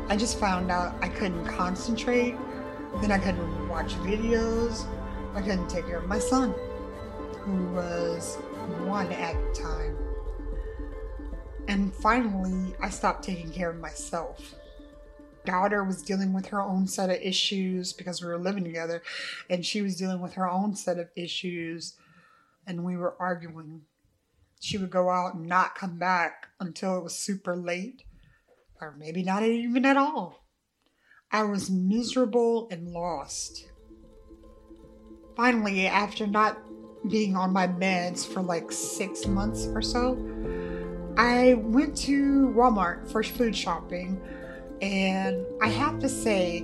I 0.10 0.18
just 0.18 0.40
found 0.40 0.72
out 0.72 0.96
I 1.02 1.10
couldn't 1.10 1.46
concentrate, 1.46 2.36
then 3.02 3.12
I 3.12 3.20
couldn't 3.20 3.70
watch 3.70 3.94
videos, 3.96 4.86
I 5.36 5.42
couldn't 5.42 5.70
take 5.70 5.86
care 5.86 5.98
of 5.98 6.08
my 6.08 6.20
son, 6.20 6.54
who 7.50 7.74
was 7.74 8.36
one 8.86 9.12
at 9.12 9.34
the 9.34 9.62
time. 9.62 9.98
And 11.68 11.94
finally, 11.94 12.76
I 12.82 12.90
stopped 12.90 13.24
taking 13.24 13.52
care 13.52 13.70
of 13.70 13.80
myself. 13.80 14.56
Daughter 15.46 15.84
was 15.84 16.04
dealing 16.04 16.34
with 16.34 16.48
her 16.48 16.62
own 16.62 16.86
set 16.86 17.10
of 17.10 17.18
issues 17.22 17.94
because 17.94 18.22
we 18.22 18.28
were 18.28 18.38
living 18.38 18.64
together, 18.64 19.02
and 19.50 19.66
she 19.66 19.82
was 19.82 19.96
dealing 19.96 20.22
with 20.22 20.34
her 20.34 20.50
own 20.50 20.76
set 20.76 21.00
of 21.00 21.10
issues 21.16 21.96
and 22.68 22.86
we 22.86 22.96
were 22.96 23.16
arguing. 23.20 23.82
She 24.60 24.78
would 24.78 24.92
go 24.92 25.10
out 25.10 25.34
and 25.34 25.48
not 25.48 25.74
come 25.74 25.98
back 25.98 26.50
until 26.60 26.98
it 26.98 27.04
was 27.04 27.16
super 27.16 27.56
late, 27.56 28.04
or 28.80 28.96
maybe 28.98 29.24
not 29.24 29.42
even 29.42 29.86
at 29.86 29.98
all. 29.98 30.46
I 31.32 31.44
was 31.44 31.70
miserable 31.70 32.68
and 32.70 32.90
lost. 32.90 33.66
Finally, 35.36 35.88
after 35.88 36.28
not 36.28 36.60
being 37.08 37.36
on 37.36 37.54
my 37.54 37.68
meds 37.68 38.26
for 38.26 38.42
like 38.42 38.72
six 38.72 39.26
months 39.26 39.68
or 39.68 39.82
so, 39.82 40.18
I 41.18 41.56
went 41.56 41.96
to 41.98 42.54
Walmart 42.56 43.12
for 43.12 43.24
food 43.24 43.56
shopping, 43.56 44.22
and 44.82 45.46
I 45.62 45.68
have 45.70 46.00
to 46.00 46.10
say, 46.10 46.64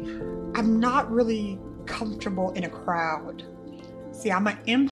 I'm 0.56 0.80
not 0.80 1.12
really 1.12 1.60
comfortable 1.86 2.52
in 2.52 2.64
a 2.64 2.70
crowd. 2.70 3.44
See, 4.12 4.32
I'm 4.32 4.48
an 4.48 4.90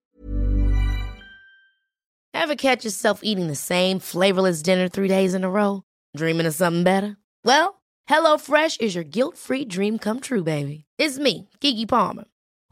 Ever 2.34 2.56
catch 2.56 2.84
yourself 2.84 3.22
eating 3.24 3.48
the 3.48 3.56
same 3.56 4.00
flavorless 4.00 4.62
dinner 4.62 4.90
three 4.90 5.08
days 5.08 5.34
in 5.34 5.46
a 5.46 5.50
row? 5.50 5.84
Dreaming 6.18 6.46
of 6.46 6.54
something 6.54 6.84
better? 6.84 7.16
Well, 7.46 7.82
HelloFresh 8.10 8.82
is 8.82 8.96
your 8.96 9.06
guilt 9.06 9.38
free 9.38 9.64
dream 9.64 9.98
come 9.98 10.20
true, 10.20 10.44
baby. 10.44 10.84
It's 10.98 11.18
me, 11.18 11.50
Keke 11.62 11.88
Palmer. 11.88 12.26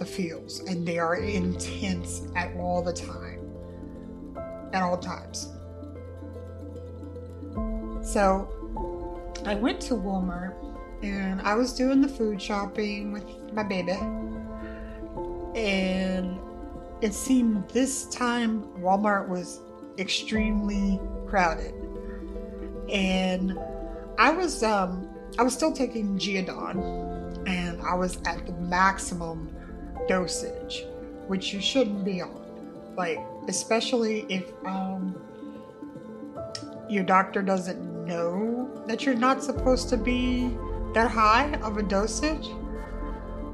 the 0.00 0.06
feels, 0.06 0.60
and 0.60 0.84
they 0.88 0.98
are 0.98 1.16
intense 1.16 2.22
at 2.34 2.56
all 2.56 2.82
the 2.82 2.92
time. 2.92 3.38
At 4.72 4.82
all 4.82 4.96
times. 4.96 5.48
So 8.02 8.48
I 9.44 9.54
went 9.54 9.80
to 9.82 9.94
Walmart 9.94 10.54
and 11.02 11.40
I 11.42 11.54
was 11.54 11.74
doing 11.74 12.00
the 12.00 12.08
food 12.08 12.40
shopping 12.40 13.12
with 13.12 13.24
my 13.52 13.62
baby. 13.62 13.92
And 15.54 16.38
it 17.02 17.12
seemed 17.12 17.68
this 17.68 18.06
time 18.06 18.62
Walmart 18.78 19.28
was 19.28 19.60
extremely 19.98 20.98
crowded. 21.26 21.74
And 22.90 23.58
I 24.18 24.30
was 24.30 24.62
um 24.62 25.10
I 25.38 25.42
was 25.42 25.52
still 25.52 25.72
taking 25.72 26.18
Geodon 26.18 27.46
and 27.46 27.80
I 27.82 27.94
was 27.94 28.16
at 28.24 28.46
the 28.46 28.52
maximum 28.52 29.54
dosage, 30.10 30.84
which 31.28 31.54
you 31.54 31.60
shouldn't 31.60 32.04
be 32.04 32.20
on. 32.20 32.94
Like 32.96 33.20
especially 33.48 34.26
if 34.28 34.44
um 34.64 35.14
your 36.88 37.04
doctor 37.04 37.40
doesn't 37.40 38.04
know 38.04 38.82
that 38.86 39.06
you're 39.06 39.14
not 39.14 39.42
supposed 39.42 39.88
to 39.90 39.96
be 39.96 40.50
that 40.92 41.08
high 41.08 41.52
of 41.62 41.76
a 41.76 41.82
dosage. 41.82 42.48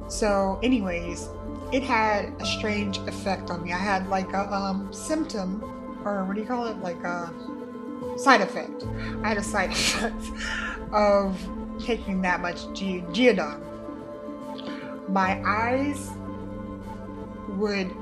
So, 0.09 0.59
anyways, 0.63 1.29
it 1.73 1.83
had 1.83 2.33
a 2.41 2.47
strange 2.47 2.97
effect 2.99 3.51
on 3.51 3.63
me. 3.63 3.73
I 3.73 3.79
had 3.79 4.09
like 4.09 4.33
a 4.33 4.51
um, 4.55 4.91
symptom, 4.93 5.63
or 6.05 6.25
what 6.25 6.35
do 6.35 6.41
you 6.41 6.47
call 6.47 6.67
it? 6.67 6.79
Like 6.79 7.03
a 7.05 7.31
side 8.17 8.41
effect. 8.41 8.85
I 9.23 9.29
had 9.29 9.37
a 9.37 9.43
side 9.43 9.71
effect 9.79 10.25
of 10.93 11.37
taking 11.79 12.23
that 12.23 12.41
much 12.41 12.63
Ge- 12.73 13.05
Geodon. 13.13 13.61
My 15.11 15.43
eyes 15.45 16.11
would 17.57 17.95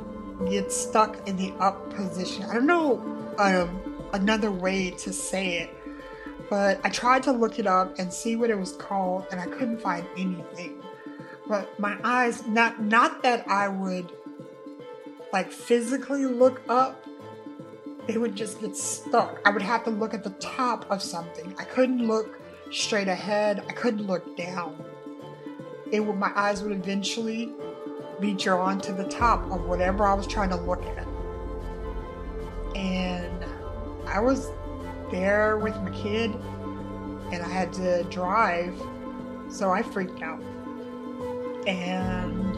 get 0.49 0.73
stuck 0.73 1.27
in 1.29 1.37
the 1.37 1.53
up 1.61 1.95
position. 1.95 2.45
I 2.45 2.55
don't 2.55 2.67
know 2.67 3.01
um, 3.39 4.05
another 4.13 4.51
way 4.51 4.91
to 4.91 5.13
say 5.13 5.59
it, 5.59 5.71
but 6.51 6.81
I 6.85 6.91
tried 6.91 7.23
to 7.25 7.33
look 7.33 7.59
it 7.59 7.67
up 7.67 7.99
and 7.99 8.13
see 8.13 8.37
what 8.37 8.51
it 8.51 8.59
was 8.59 8.73
called, 8.73 9.27
and 9.31 9.41
I 9.41 9.47
couldn't 9.47 9.81
find 9.81 10.07
anything. 10.17 10.83
But 11.47 11.79
my 11.79 11.97
eyes, 12.03 12.47
not 12.47 12.83
not 12.83 13.23
that 13.23 13.47
I 13.49 13.69
would 13.69 14.11
like 15.33 15.51
physically 15.51 16.27
look 16.27 16.63
up, 16.69 17.05
they 18.07 18.19
would 18.19 18.37
just 18.37 18.61
get 18.61 18.77
stuck. 18.77 19.41
I 19.45 19.51
would 19.51 19.63
have 19.63 19.85
to 19.85 19.91
look 19.91 20.15
at 20.15 20.25
the 20.25 20.31
top 20.31 20.91
of 20.91 21.03
something. 21.03 21.55
I 21.59 21.65
couldn't 21.65 22.07
look 22.07 22.41
straight 22.71 23.09
ahead. 23.09 23.65
I 23.69 23.73
couldn't 23.73 24.07
look 24.07 24.37
down. 24.37 24.85
It 25.91 26.01
would 26.01 26.17
my 26.17 26.33
eyes 26.35 26.63
would 26.63 26.73
eventually 26.73 27.53
be 28.21 28.35
drawn 28.35 28.81
to 28.81 28.93
the 28.93 29.05
top 29.05 29.51
of 29.51 29.65
whatever 29.67 30.07
I 30.07 30.15
was 30.15 30.27
trying 30.27 30.51
to 30.51 30.57
look 30.57 30.85
at. 30.85 31.07
And 32.77 33.45
I 34.07 34.21
was 34.21 34.51
there 35.11 35.59
with 35.59 35.77
my 35.83 35.91
kid 35.91 36.35
and 37.33 37.43
I 37.43 37.49
had 37.49 37.73
to 37.75 38.05
drive, 38.05 38.81
so 39.49 39.71
I 39.71 39.83
freaked 39.83 40.23
out. 40.23 40.43
And 41.67 42.55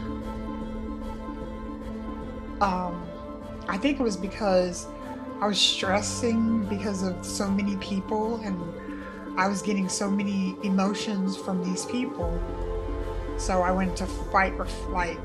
um, 2.61 3.07
I 3.69 3.79
think 3.79 4.01
it 4.01 4.03
was 4.03 4.17
because 4.17 4.87
I 5.41 5.47
was 5.47 5.59
stressing 5.59 6.67
because 6.67 7.03
of 7.03 7.25
so 7.25 7.49
many 7.49 7.77
people 7.77 8.37
and 8.37 8.61
I 9.39 9.49
was 9.49 9.61
getting 9.61 9.89
so 9.89 10.11
many 10.11 10.57
emotions 10.63 11.37
from 11.37 11.63
these 11.63 11.85
people. 11.85 12.41
So 13.37 13.61
I 13.61 13.71
went 13.71 13.97
to 13.99 14.07
fight 14.07 14.55
or 14.55 14.65
flight 14.65 15.19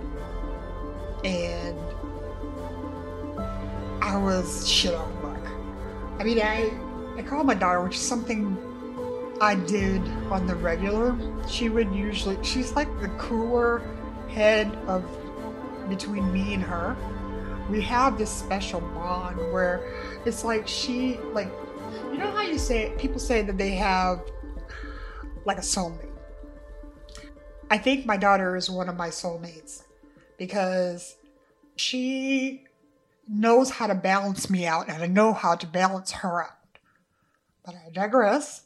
and 1.23 1.77
I 4.01 4.17
was 4.17 4.67
shit 4.67 4.93
out 4.93 5.07
of 5.07 5.23
luck. 5.23 5.47
I 6.19 6.23
mean, 6.23 6.39
I, 6.41 6.71
I 7.17 7.21
called 7.21 7.45
my 7.45 7.53
daughter, 7.53 7.81
which 7.81 7.95
is 7.95 8.01
something 8.01 8.57
I 9.39 9.55
did 9.55 10.01
on 10.29 10.47
the 10.47 10.55
regular. 10.55 11.15
She 11.47 11.69
would 11.69 11.93
usually, 11.93 12.37
she's 12.43 12.73
like 12.73 12.87
the 12.99 13.09
cooler 13.09 13.81
head 14.29 14.75
of 14.87 15.05
between 15.89 16.31
me 16.31 16.53
and 16.53 16.63
her. 16.63 16.95
We 17.69 17.81
have 17.81 18.17
this 18.17 18.29
special 18.29 18.81
bond 18.81 19.37
where 19.51 19.81
it's 20.25 20.43
like 20.43 20.67
she, 20.67 21.17
like, 21.33 21.51
you 22.11 22.17
know 22.17 22.31
how 22.31 22.41
you 22.41 22.57
say, 22.57 22.93
people 22.97 23.19
say 23.19 23.41
that 23.43 23.57
they 23.57 23.71
have 23.71 24.21
like 25.45 25.57
a 25.57 25.61
soulmate. 25.61 26.09
I 27.69 27.77
think 27.77 28.05
my 28.05 28.17
daughter 28.17 28.55
is 28.55 28.69
one 28.69 28.89
of 28.89 28.97
my 28.97 29.09
soulmates 29.09 29.83
because 30.41 31.17
she 31.75 32.63
knows 33.27 33.69
how 33.69 33.85
to 33.85 33.93
balance 33.93 34.49
me 34.49 34.65
out 34.65 34.89
and 34.89 35.03
I 35.03 35.05
know 35.05 35.33
how 35.33 35.53
to 35.53 35.67
balance 35.67 36.09
her 36.13 36.41
out. 36.41 36.79
But 37.63 37.75
I 37.75 37.91
digress. 37.93 38.63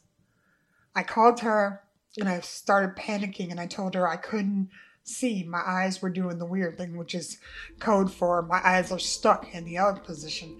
I 0.94 1.02
called 1.02 1.40
her 1.40 1.82
and 2.18 2.30
I 2.30 2.40
started 2.40 2.96
panicking 2.96 3.50
and 3.50 3.60
I 3.60 3.66
told 3.66 3.94
her 3.94 4.08
I 4.08 4.16
couldn't 4.16 4.70
see. 5.02 5.44
My 5.44 5.60
eyes 5.66 6.00
were 6.00 6.08
doing 6.08 6.38
the 6.38 6.46
weird 6.46 6.78
thing, 6.78 6.96
which 6.96 7.14
is 7.14 7.36
code 7.78 8.10
for 8.10 8.40
my 8.40 8.62
eyes 8.64 8.90
are 8.90 8.98
stuck 8.98 9.52
in 9.52 9.66
the 9.66 9.76
out 9.76 10.02
position. 10.02 10.58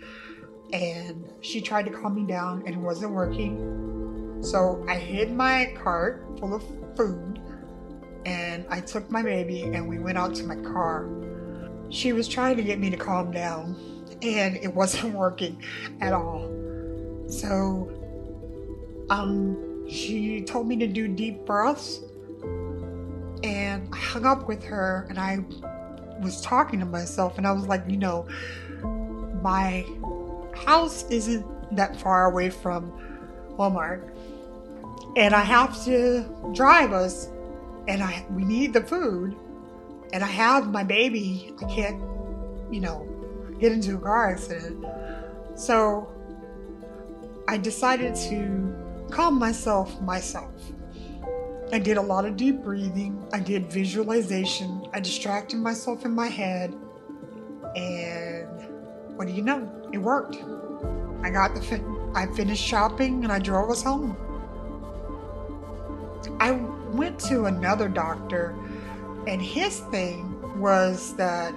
And 0.75 1.33
she 1.41 1.63
tried 1.63 1.87
to 1.87 1.93
calm 1.93 2.15
me 2.15 2.27
down 2.27 2.63
and 2.67 2.75
it 2.75 2.81
wasn't 2.81 3.13
working. 3.13 4.43
So 4.43 4.85
I 4.87 4.97
hid 4.97 5.33
my 5.33 5.73
cart 5.83 6.27
full 6.39 6.53
of 6.53 6.63
food 6.95 7.41
and 8.27 8.67
I 8.69 8.81
took 8.81 9.11
my 9.11 9.23
baby 9.23 9.63
and 9.63 9.89
we 9.89 9.99
went 9.99 10.19
out 10.19 10.35
to 10.35 10.45
my 10.45 10.57
car. 10.57 11.09
She 11.89 12.13
was 12.13 12.27
trying 12.27 12.57
to 12.57 12.63
get 12.63 12.81
me 12.81 12.91
to 12.91 12.97
calm 12.97 13.31
down 13.31 13.77
and 14.21 14.57
it 14.57 14.75
wasn't 14.75 15.15
working 15.25 15.63
at 16.01 16.13
all. 16.13 16.51
So, 17.29 17.89
um, 19.11 19.89
she 19.89 20.43
told 20.43 20.67
me 20.67 20.77
to 20.77 20.87
do 20.87 21.07
deep 21.07 21.45
breaths, 21.45 22.01
and 23.43 23.89
I 23.93 23.97
hung 23.97 24.27
up 24.27 24.49
with 24.49 24.65
her, 24.65 25.07
and 25.09 25.19
I 25.19 25.39
was 26.21 26.41
talking 26.41 26.81
to 26.81 26.87
myself, 26.87 27.39
and 27.39 27.47
I 27.47 27.53
was 27.53 27.67
like, 27.67 27.85
you 27.89 27.97
know, 27.97 28.27
my 29.43 29.85
house 30.55 31.05
isn't 31.11 31.45
that 31.77 31.97
far 32.01 32.27
away 32.27 32.51
from 32.51 32.93
Walmart, 33.57 34.11
and 35.17 35.35
I 35.35 35.43
have 35.43 35.85
to 35.85 36.25
drive 36.53 36.93
us, 36.93 37.29
and 37.89 38.03
I 38.03 38.27
we 38.31 38.45
need 38.45 38.73
the 38.73 38.83
food, 38.83 39.37
and 40.13 40.23
I 40.23 40.29
have 40.29 40.71
my 40.71 40.85
baby. 40.85 41.55
I 41.63 41.65
can't, 41.67 42.03
you 42.71 42.81
know, 42.81 43.07
get 43.59 43.73
into 43.73 43.97
a 43.97 43.99
car 43.99 44.31
accident. 44.31 44.85
So 45.55 46.13
I 47.49 47.57
decided 47.57 48.15
to 48.29 48.75
calm 49.11 49.39
myself 49.39 50.01
myself. 50.01 50.53
I 51.73 51.79
did 51.79 51.97
a 51.97 52.03
lot 52.03 52.25
of 52.25 52.37
deep 52.37 52.63
breathing. 52.63 53.27
I 53.33 53.41
did 53.41 53.73
visualization. 53.73 54.87
I 54.93 55.01
distracted 55.01 55.59
myself 55.59 56.05
in 56.05 56.13
my 56.13 56.29
head. 56.29 56.75
And 57.75 59.17
what 59.17 59.27
do 59.27 59.33
you 59.33 59.43
know? 59.43 59.89
It 59.93 59.99
worked. 59.99 60.37
I 61.23 61.31
got 61.31 61.55
the 61.55 62.13
I 62.15 62.27
finished 62.35 62.65
shopping 62.65 63.25
and 63.25 63.33
I 63.33 63.39
drove 63.39 63.71
us 63.71 63.83
home. 63.83 64.17
I 66.39 66.53
went 66.93 67.19
to 67.21 67.47
another 67.47 67.89
doctor 67.89 68.55
and 69.27 69.43
his 69.43 69.81
thing 69.81 70.33
was 70.61 71.15
that 71.17 71.55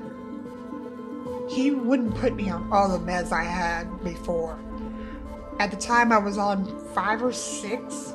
he 1.49 1.71
wouldn't 1.71 2.15
put 2.15 2.35
me 2.35 2.49
on 2.49 2.71
all 2.71 2.89
the 2.89 3.03
meds 3.03 3.31
I 3.31 3.43
had 3.43 4.03
before. 4.03 4.59
At 5.59 5.71
the 5.71 5.77
time, 5.77 6.11
I 6.11 6.17
was 6.17 6.37
on 6.37 6.79
five 6.93 7.23
or 7.23 7.33
six, 7.33 8.13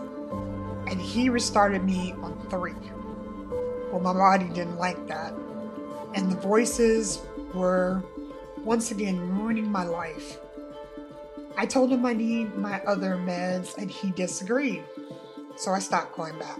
and 0.88 1.00
he 1.00 1.28
restarted 1.28 1.84
me 1.84 2.14
on 2.22 2.38
three. 2.48 2.74
Well, 3.90 4.00
my 4.00 4.12
body 4.12 4.48
didn't 4.48 4.76
like 4.76 5.06
that. 5.08 5.34
And 6.14 6.30
the 6.30 6.36
voices 6.36 7.20
were 7.52 8.02
once 8.58 8.90
again 8.90 9.36
ruining 9.38 9.70
my 9.70 9.84
life. 9.84 10.38
I 11.56 11.66
told 11.66 11.92
him 11.92 12.06
I 12.06 12.12
need 12.12 12.56
my 12.56 12.80
other 12.82 13.16
meds, 13.16 13.76
and 13.76 13.90
he 13.90 14.10
disagreed. 14.10 14.84
So 15.56 15.72
I 15.72 15.78
stopped 15.78 16.16
going 16.16 16.38
back. 16.38 16.58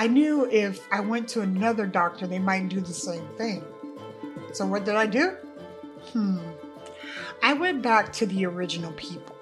I 0.00 0.06
knew 0.06 0.48
if 0.50 0.88
I 0.90 1.00
went 1.00 1.28
to 1.28 1.42
another 1.42 1.84
doctor, 1.84 2.26
they 2.26 2.38
might 2.38 2.70
do 2.70 2.80
the 2.80 2.94
same 2.94 3.28
thing. 3.36 3.62
So, 4.54 4.64
what 4.64 4.86
did 4.86 4.94
I 4.94 5.04
do? 5.04 5.36
Hmm. 6.14 6.38
I 7.42 7.52
went 7.52 7.82
back 7.82 8.10
to 8.14 8.24
the 8.24 8.46
original 8.46 8.92
people. 8.92 9.36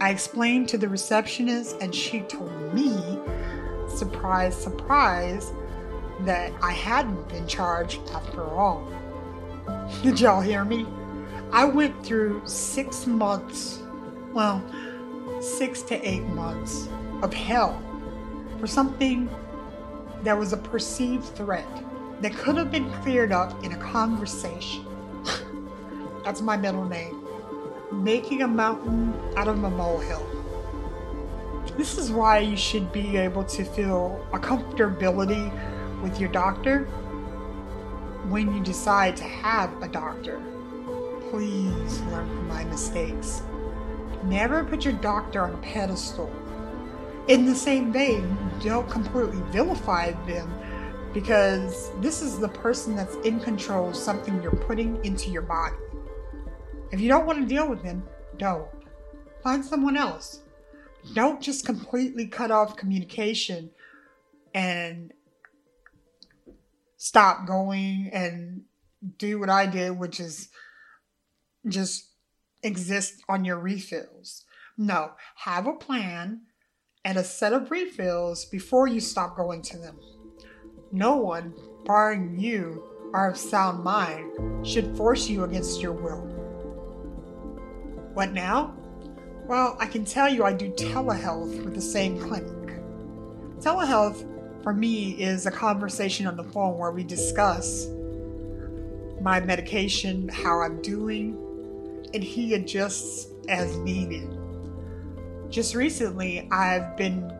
I 0.00 0.10
explained 0.10 0.68
to 0.70 0.76
the 0.76 0.88
receptionist, 0.88 1.76
and 1.80 1.94
she 1.94 2.22
told 2.22 2.74
me, 2.74 3.16
surprise, 3.86 4.60
surprise, 4.60 5.52
that 6.22 6.52
I 6.60 6.72
hadn't 6.72 7.28
been 7.28 7.46
charged 7.46 8.00
after 8.12 8.42
all. 8.42 8.84
Did 10.02 10.18
y'all 10.18 10.40
hear 10.40 10.64
me? 10.64 10.84
I 11.52 11.64
went 11.64 12.04
through 12.04 12.42
six 12.44 13.06
months, 13.06 13.84
well, 14.32 14.60
six 15.40 15.80
to 15.82 16.08
eight 16.08 16.24
months 16.24 16.88
of 17.22 17.32
hell 17.32 17.80
for 18.60 18.66
something 18.66 19.28
that 20.22 20.38
was 20.38 20.52
a 20.52 20.56
perceived 20.56 21.24
threat 21.34 21.66
that 22.20 22.34
could 22.34 22.56
have 22.56 22.70
been 22.70 22.90
cleared 23.02 23.32
up 23.32 23.64
in 23.64 23.72
a 23.72 23.76
conversation. 23.78 24.84
That's 26.24 26.42
my 26.42 26.58
middle 26.58 26.84
name. 26.84 27.26
Making 27.90 28.42
a 28.42 28.46
mountain 28.46 29.14
out 29.36 29.48
of 29.48 29.64
a 29.64 29.70
molehill. 29.70 30.26
This 31.78 31.96
is 31.96 32.10
why 32.10 32.40
you 32.40 32.56
should 32.56 32.92
be 32.92 33.16
able 33.16 33.44
to 33.44 33.64
feel 33.64 34.24
a 34.34 34.38
comfortability 34.38 35.50
with 36.02 36.20
your 36.20 36.28
doctor 36.28 36.84
when 38.28 38.54
you 38.54 38.62
decide 38.62 39.16
to 39.16 39.24
have 39.24 39.82
a 39.82 39.88
doctor. 39.88 40.42
Please 41.30 42.00
learn 42.02 42.28
from 42.28 42.48
my 42.48 42.64
mistakes. 42.64 43.42
Never 44.24 44.64
put 44.64 44.84
your 44.84 44.94
doctor 44.94 45.42
on 45.42 45.54
a 45.54 45.58
pedestal. 45.58 46.30
In 47.30 47.46
the 47.46 47.54
same 47.54 47.92
vein, 47.92 48.36
don't 48.60 48.90
completely 48.90 49.40
vilify 49.52 50.10
them 50.26 50.52
because 51.14 51.92
this 52.00 52.22
is 52.22 52.40
the 52.40 52.48
person 52.48 52.96
that's 52.96 53.14
in 53.24 53.38
control 53.38 53.90
of 53.90 53.94
something 53.94 54.42
you're 54.42 54.50
putting 54.50 54.98
into 55.04 55.30
your 55.30 55.42
body. 55.42 55.76
If 56.90 57.00
you 57.00 57.06
don't 57.08 57.26
want 57.26 57.38
to 57.38 57.46
deal 57.46 57.70
with 57.70 57.84
them, 57.84 58.02
don't. 58.36 58.66
Find 59.44 59.64
someone 59.64 59.96
else. 59.96 60.40
Don't 61.14 61.40
just 61.40 61.64
completely 61.64 62.26
cut 62.26 62.50
off 62.50 62.76
communication 62.76 63.70
and 64.52 65.12
stop 66.96 67.46
going 67.46 68.10
and 68.12 68.62
do 69.18 69.38
what 69.38 69.50
I 69.50 69.66
did, 69.66 69.96
which 69.96 70.18
is 70.18 70.48
just 71.68 72.08
exist 72.64 73.22
on 73.28 73.44
your 73.44 73.60
refills. 73.60 74.46
No, 74.76 75.12
have 75.36 75.68
a 75.68 75.74
plan 75.74 76.40
and 77.04 77.18
a 77.18 77.24
set 77.24 77.52
of 77.52 77.70
refills 77.70 78.44
before 78.44 78.86
you 78.86 79.00
stop 79.00 79.36
going 79.36 79.62
to 79.62 79.78
them. 79.78 79.96
No 80.92 81.16
one, 81.16 81.54
barring 81.84 82.38
you, 82.38 82.84
are 83.14 83.30
of 83.30 83.36
sound 83.36 83.82
mind, 83.82 84.66
should 84.66 84.96
force 84.96 85.28
you 85.28 85.44
against 85.44 85.80
your 85.80 85.92
will. 85.92 86.20
What 88.14 88.32
now? 88.32 88.76
Well, 89.46 89.76
I 89.80 89.86
can 89.86 90.04
tell 90.04 90.28
you 90.28 90.44
I 90.44 90.52
do 90.52 90.70
telehealth 90.70 91.64
with 91.64 91.74
the 91.74 91.80
same 91.80 92.20
clinic. 92.20 92.80
Telehealth 93.60 94.26
for 94.62 94.72
me 94.74 95.12
is 95.12 95.46
a 95.46 95.50
conversation 95.50 96.26
on 96.26 96.36
the 96.36 96.44
phone 96.44 96.78
where 96.78 96.90
we 96.90 97.02
discuss 97.02 97.88
my 99.20 99.40
medication, 99.40 100.28
how 100.28 100.60
I'm 100.60 100.80
doing, 100.82 101.36
and 102.14 102.22
he 102.22 102.54
adjusts 102.54 103.28
as 103.48 103.76
needed. 103.78 104.39
Just 105.50 105.74
recently, 105.74 106.48
I've 106.52 106.96
been 106.96 107.32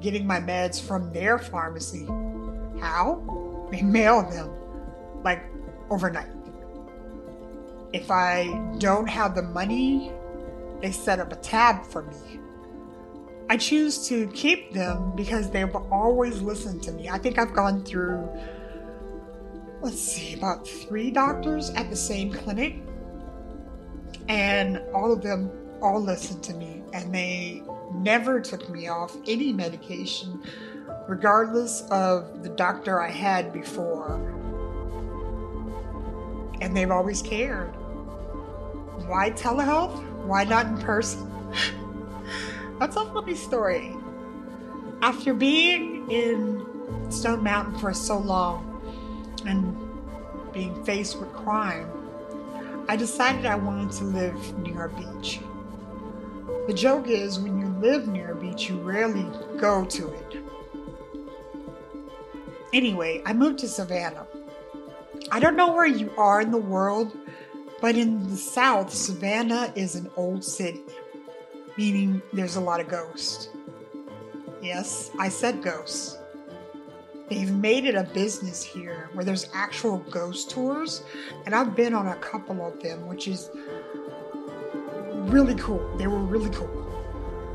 getting 0.00 0.26
my 0.26 0.40
meds 0.40 0.80
from 0.80 1.12
their 1.12 1.38
pharmacy. 1.38 2.06
How? 2.80 3.36
They 3.70 3.82
mail 3.82 4.28
them 4.28 4.50
like 5.22 5.44
overnight. 5.90 6.26
If 7.92 8.10
I 8.10 8.48
don't 8.78 9.08
have 9.08 9.36
the 9.36 9.42
money, 9.42 10.10
they 10.82 10.90
set 10.90 11.20
up 11.20 11.32
a 11.32 11.36
tab 11.36 11.86
for 11.86 12.02
me. 12.02 12.40
I 13.48 13.56
choose 13.56 14.08
to 14.08 14.26
keep 14.28 14.72
them 14.72 15.12
because 15.14 15.50
they've 15.50 15.72
always 15.92 16.40
listened 16.40 16.82
to 16.82 16.90
me. 16.90 17.08
I 17.08 17.18
think 17.18 17.38
I've 17.38 17.54
gone 17.54 17.84
through, 17.84 18.28
let's 19.82 20.00
see, 20.00 20.34
about 20.34 20.66
three 20.66 21.12
doctors 21.12 21.70
at 21.70 21.90
the 21.90 21.96
same 21.96 22.32
clinic, 22.32 22.76
and 24.28 24.82
all 24.92 25.12
of 25.12 25.22
them 25.22 25.48
all 25.82 26.00
listened 26.00 26.42
to 26.44 26.54
me, 26.54 26.82
and 26.92 27.14
they 27.14 27.62
never 27.94 28.40
took 28.40 28.68
me 28.68 28.88
off 28.88 29.16
any 29.26 29.52
medication, 29.52 30.42
regardless 31.08 31.82
of 31.90 32.42
the 32.42 32.48
doctor 32.50 33.00
I 33.00 33.10
had 33.10 33.52
before. 33.52 34.14
And 36.60 36.76
they've 36.76 36.90
always 36.90 37.22
cared. 37.22 37.74
Why 39.06 39.30
telehealth? 39.30 40.04
Why 40.24 40.44
not 40.44 40.66
in 40.66 40.78
person? 40.78 41.30
That's 42.78 42.96
a 42.96 43.04
funny 43.06 43.34
story. 43.34 43.96
After 45.02 45.32
being 45.34 46.10
in 46.10 46.66
Stone 47.10 47.42
Mountain 47.42 47.78
for 47.78 47.94
so 47.94 48.18
long 48.18 48.66
and 49.46 49.76
being 50.52 50.84
faced 50.84 51.18
with 51.18 51.32
crime, 51.32 51.90
I 52.88 52.96
decided 52.96 53.46
I 53.46 53.54
wanted 53.54 53.92
to 53.98 54.04
live 54.04 54.58
near 54.58 54.86
a 54.86 54.88
beach. 54.90 55.40
The 56.70 56.76
joke 56.76 57.08
is, 57.08 57.40
when 57.40 57.58
you 57.58 57.66
live 57.80 58.06
near 58.06 58.30
a 58.30 58.36
beach, 58.36 58.68
you 58.68 58.78
rarely 58.78 59.26
go 59.58 59.84
to 59.86 60.12
it. 60.12 60.36
Anyway, 62.72 63.22
I 63.26 63.32
moved 63.32 63.58
to 63.58 63.68
Savannah. 63.68 64.24
I 65.32 65.40
don't 65.40 65.56
know 65.56 65.72
where 65.72 65.88
you 65.88 66.12
are 66.16 66.40
in 66.40 66.52
the 66.52 66.58
world, 66.58 67.16
but 67.80 67.96
in 67.96 68.30
the 68.30 68.36
South, 68.36 68.94
Savannah 68.94 69.72
is 69.74 69.96
an 69.96 70.12
old 70.14 70.44
city 70.44 70.84
meaning 71.76 72.22
there's 72.32 72.56
a 72.56 72.60
lot 72.60 72.78
of 72.78 72.86
ghosts. 72.88 73.48
Yes, 74.62 75.10
I 75.18 75.28
said 75.28 75.62
ghosts. 75.62 76.18
They've 77.30 77.50
made 77.50 77.84
it 77.84 77.94
a 77.94 78.04
business 78.04 78.62
here 78.62 79.08
where 79.12 79.24
there's 79.24 79.48
actual 79.54 79.98
ghost 80.10 80.50
tours, 80.50 81.02
and 81.46 81.54
I've 81.54 81.74
been 81.74 81.94
on 81.94 82.08
a 82.08 82.16
couple 82.16 82.64
of 82.66 82.82
them, 82.82 83.06
which 83.06 83.28
is 83.28 83.50
really 85.28 85.54
cool. 85.56 85.96
They 85.96 86.06
were 86.06 86.18
really 86.18 86.50
cool. 86.50 86.70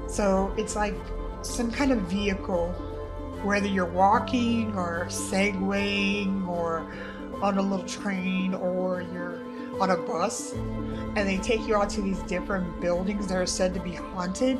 So 0.07 0.53
it's 0.57 0.75
like 0.75 0.95
some 1.41 1.71
kind 1.71 1.91
of 1.91 1.99
vehicle, 2.01 2.69
whether 3.43 3.67
you're 3.67 3.85
walking 3.85 4.75
or 4.75 5.05
segwaying 5.09 6.47
or 6.47 6.91
on 7.41 7.57
a 7.57 7.61
little 7.61 7.85
train 7.85 8.53
or 8.53 9.01
you're 9.13 9.41
on 9.79 9.89
a 9.89 9.97
bus 9.97 10.53
and 10.53 11.17
they 11.17 11.37
take 11.37 11.67
you 11.67 11.75
out 11.75 11.89
to 11.89 12.01
these 12.01 12.19
different 12.23 12.79
buildings 12.79 13.27
that 13.27 13.37
are 13.37 13.45
said 13.45 13.73
to 13.73 13.79
be 13.79 13.91
haunted. 13.91 14.59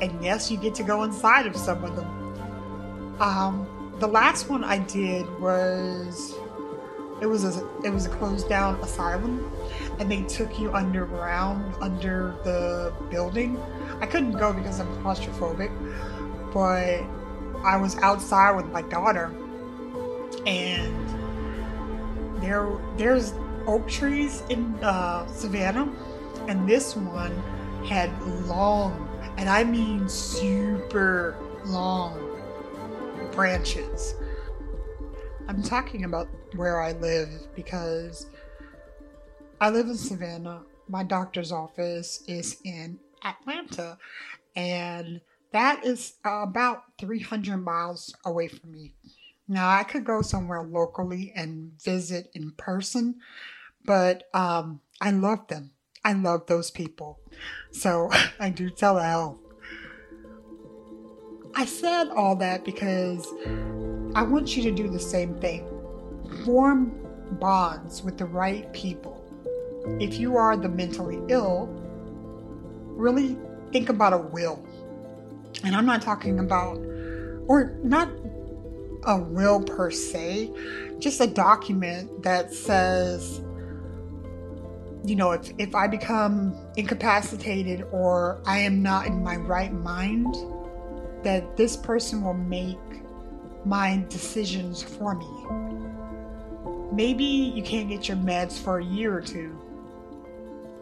And 0.00 0.22
yes, 0.22 0.50
you 0.50 0.58
get 0.58 0.74
to 0.76 0.82
go 0.82 1.04
inside 1.04 1.46
of 1.46 1.56
some 1.56 1.82
of 1.82 1.96
them. 1.96 2.06
Um, 3.20 3.66
the 3.98 4.06
last 4.06 4.50
one 4.50 4.62
I 4.62 4.78
did 4.78 5.26
was 5.40 6.34
it 7.22 7.26
was 7.26 7.44
a 7.44 7.66
it 7.82 7.90
was 7.90 8.04
a 8.04 8.10
closed 8.10 8.48
down 8.48 8.78
asylum, 8.80 9.50
and 9.98 10.10
they 10.10 10.22
took 10.22 10.58
you 10.58 10.72
underground 10.72 11.74
under 11.80 12.36
the 12.44 12.92
building. 13.10 13.60
I 14.00 14.06
couldn't 14.06 14.32
go 14.32 14.52
because 14.52 14.80
I'm 14.80 14.88
claustrophobic, 15.02 15.70
but 16.52 17.02
I 17.64 17.76
was 17.76 17.96
outside 17.98 18.52
with 18.52 18.66
my 18.66 18.82
daughter, 18.82 19.34
and 20.46 20.94
there 22.42 22.70
there's 22.96 23.32
oak 23.66 23.88
trees 23.88 24.42
in 24.48 24.74
uh, 24.84 25.26
Savannah, 25.26 25.90
and 26.48 26.68
this 26.68 26.94
one 26.94 27.34
had 27.84 28.10
long, 28.46 29.08
and 29.36 29.48
I 29.48 29.64
mean 29.64 30.08
super 30.08 31.36
long 31.64 32.22
branches. 33.32 34.14
I'm 35.48 35.62
talking 35.62 36.04
about 36.04 36.28
where 36.56 36.80
I 36.80 36.92
live 36.92 37.28
because 37.54 38.26
I 39.58 39.70
live 39.70 39.86
in 39.86 39.96
Savannah. 39.96 40.62
My 40.86 41.02
doctor's 41.02 41.50
office 41.50 42.22
is 42.28 42.60
in 42.64 42.98
Atlanta, 43.24 43.96
and 44.54 45.22
that 45.52 45.84
is 45.84 46.14
about 46.24 46.82
300 46.98 47.56
miles 47.56 48.14
away 48.26 48.48
from 48.48 48.72
me. 48.72 48.92
Now, 49.48 49.70
I 49.70 49.82
could 49.84 50.04
go 50.04 50.20
somewhere 50.20 50.62
locally 50.62 51.32
and 51.34 51.72
visit 51.82 52.30
in 52.34 52.50
person, 52.52 53.16
but 53.84 54.24
um, 54.34 54.80
I 55.00 55.10
love 55.12 55.48
them. 55.48 55.70
I 56.04 56.12
love 56.12 56.46
those 56.46 56.70
people. 56.70 57.18
So 57.72 58.10
I 58.40 58.50
do 58.50 58.68
telehealth. 58.68 59.38
I 61.54 61.64
said 61.64 62.10
all 62.10 62.36
that 62.36 62.62
because 62.62 63.26
I 64.14 64.22
want 64.22 64.54
you 64.54 64.62
to 64.64 64.70
do 64.70 64.90
the 64.90 65.00
same 65.00 65.34
thing. 65.40 65.66
Form 66.44 66.92
bonds 67.40 68.02
with 68.02 68.18
the 68.18 68.26
right 68.26 68.70
people. 68.74 69.15
If 70.00 70.18
you 70.18 70.36
are 70.36 70.56
the 70.56 70.68
mentally 70.68 71.20
ill, 71.28 71.68
really 72.96 73.38
think 73.72 73.88
about 73.88 74.12
a 74.12 74.18
will. 74.18 74.64
And 75.64 75.74
I'm 75.74 75.86
not 75.86 76.02
talking 76.02 76.38
about, 76.38 76.78
or 77.46 77.78
not 77.82 78.08
a 79.04 79.16
will 79.18 79.62
per 79.62 79.90
se, 79.90 80.52
just 80.98 81.20
a 81.20 81.26
document 81.26 82.22
that 82.22 82.52
says, 82.52 83.40
you 85.04 85.14
know, 85.14 85.32
if, 85.32 85.52
if 85.58 85.74
I 85.74 85.86
become 85.86 86.56
incapacitated 86.76 87.86
or 87.92 88.40
I 88.44 88.58
am 88.58 88.82
not 88.82 89.06
in 89.06 89.22
my 89.22 89.36
right 89.36 89.72
mind, 89.72 90.34
that 91.22 91.56
this 91.56 91.76
person 91.76 92.22
will 92.22 92.34
make 92.34 92.78
my 93.64 94.04
decisions 94.08 94.82
for 94.82 95.14
me. 95.14 95.26
Maybe 96.92 97.24
you 97.24 97.62
can't 97.62 97.88
get 97.88 98.08
your 98.08 98.16
meds 98.16 98.58
for 98.58 98.78
a 98.78 98.84
year 98.84 99.16
or 99.16 99.20
two, 99.20 99.60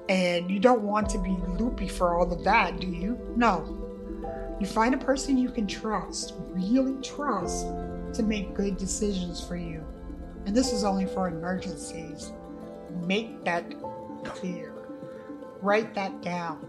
and 0.08 0.50
you 0.50 0.58
don't 0.58 0.82
want 0.82 1.08
to 1.10 1.18
be 1.18 1.36
loopy 1.58 1.88
for 1.88 2.18
all 2.18 2.30
of 2.30 2.44
that, 2.44 2.80
do 2.80 2.86
you? 2.86 3.18
No. 3.36 3.80
You 4.60 4.66
find 4.66 4.94
a 4.94 4.98
person 4.98 5.38
you 5.38 5.50
can 5.50 5.66
trust, 5.66 6.34
really 6.50 7.00
trust, 7.02 7.66
to 8.14 8.22
make 8.22 8.54
good 8.54 8.76
decisions 8.76 9.44
for 9.44 9.56
you. 9.56 9.84
And 10.46 10.54
this 10.54 10.72
is 10.72 10.84
only 10.84 11.06
for 11.06 11.28
emergencies. 11.28 12.32
Make 13.04 13.44
that 13.44 13.74
clear. 14.24 14.72
Write 15.60 15.94
that 15.94 16.22
down. 16.22 16.68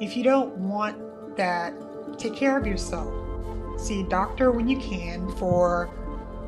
If 0.00 0.16
you 0.16 0.24
don't 0.24 0.56
want 0.56 1.36
that, 1.36 1.72
take 2.18 2.34
care 2.34 2.58
of 2.58 2.66
yourself. 2.66 3.12
See 3.80 4.00
a 4.00 4.04
doctor 4.04 4.50
when 4.50 4.68
you 4.68 4.78
can 4.78 5.30
for 5.36 5.90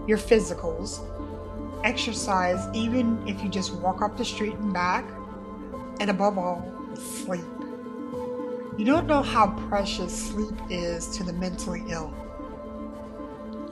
your 0.06 0.18
physicals. 0.18 1.00
Exercise, 1.84 2.66
even 2.74 3.26
if 3.26 3.42
you 3.42 3.48
just 3.48 3.72
walk 3.74 4.02
up 4.02 4.16
the 4.16 4.24
street 4.24 4.54
and 4.54 4.72
back. 4.72 5.04
And 6.00 6.10
above 6.10 6.38
all, 6.38 6.64
sleep. 6.94 7.44
You 8.76 8.84
don't 8.84 9.06
know 9.06 9.22
how 9.22 9.48
precious 9.68 10.30
sleep 10.30 10.54
is 10.68 11.06
to 11.16 11.24
the 11.24 11.32
mentally 11.32 11.84
ill. 11.88 12.12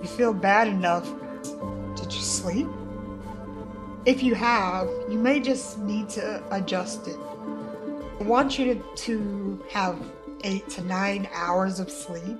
You 0.00 0.08
feel 0.08 0.32
bad 0.32 0.68
enough. 0.68 1.08
Did 1.96 2.12
you 2.12 2.20
sleep? 2.20 2.68
If 4.04 4.22
you 4.22 4.34
have, 4.34 4.88
you 5.08 5.18
may 5.18 5.40
just 5.40 5.78
need 5.78 6.08
to 6.10 6.42
adjust 6.54 7.08
it. 7.08 7.18
I 8.20 8.24
want 8.24 8.58
you 8.58 8.74
to, 8.74 8.82
to 8.94 9.64
have 9.70 9.98
eight 10.44 10.68
to 10.70 10.82
nine 10.84 11.28
hours 11.32 11.80
of 11.80 11.90
sleep. 11.90 12.38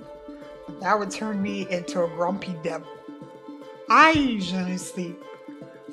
That 0.79 0.97
would 0.97 1.11
turn 1.11 1.41
me 1.41 1.67
into 1.69 2.03
a 2.03 2.07
grumpy 2.07 2.55
devil. 2.63 2.87
I 3.89 4.11
usually 4.11 4.77
sleep 4.77 5.21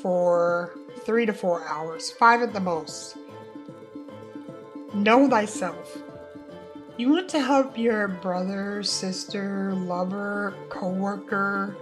for 0.00 0.78
three 1.04 1.26
to 1.26 1.32
four 1.32 1.66
hours, 1.66 2.10
five 2.12 2.42
at 2.42 2.52
the 2.52 2.60
most. 2.60 3.16
Know 4.92 5.30
thyself. 5.30 5.98
You 6.96 7.10
want 7.10 7.28
to 7.28 7.40
help 7.40 7.78
your 7.78 8.08
brother, 8.08 8.82
sister, 8.82 9.72
lover, 9.72 10.52
coworker, 10.68 11.76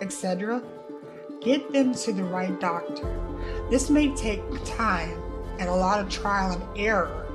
etc. 0.00 0.62
Get 1.42 1.72
them 1.74 1.94
to 1.94 2.12
the 2.14 2.24
right 2.24 2.58
doctor. 2.58 3.20
This 3.68 3.90
may 3.90 4.14
take 4.14 4.40
time 4.64 5.20
and 5.58 5.68
a 5.68 5.74
lot 5.74 6.00
of 6.00 6.08
trial 6.08 6.52
and 6.52 6.78
error, 6.78 7.26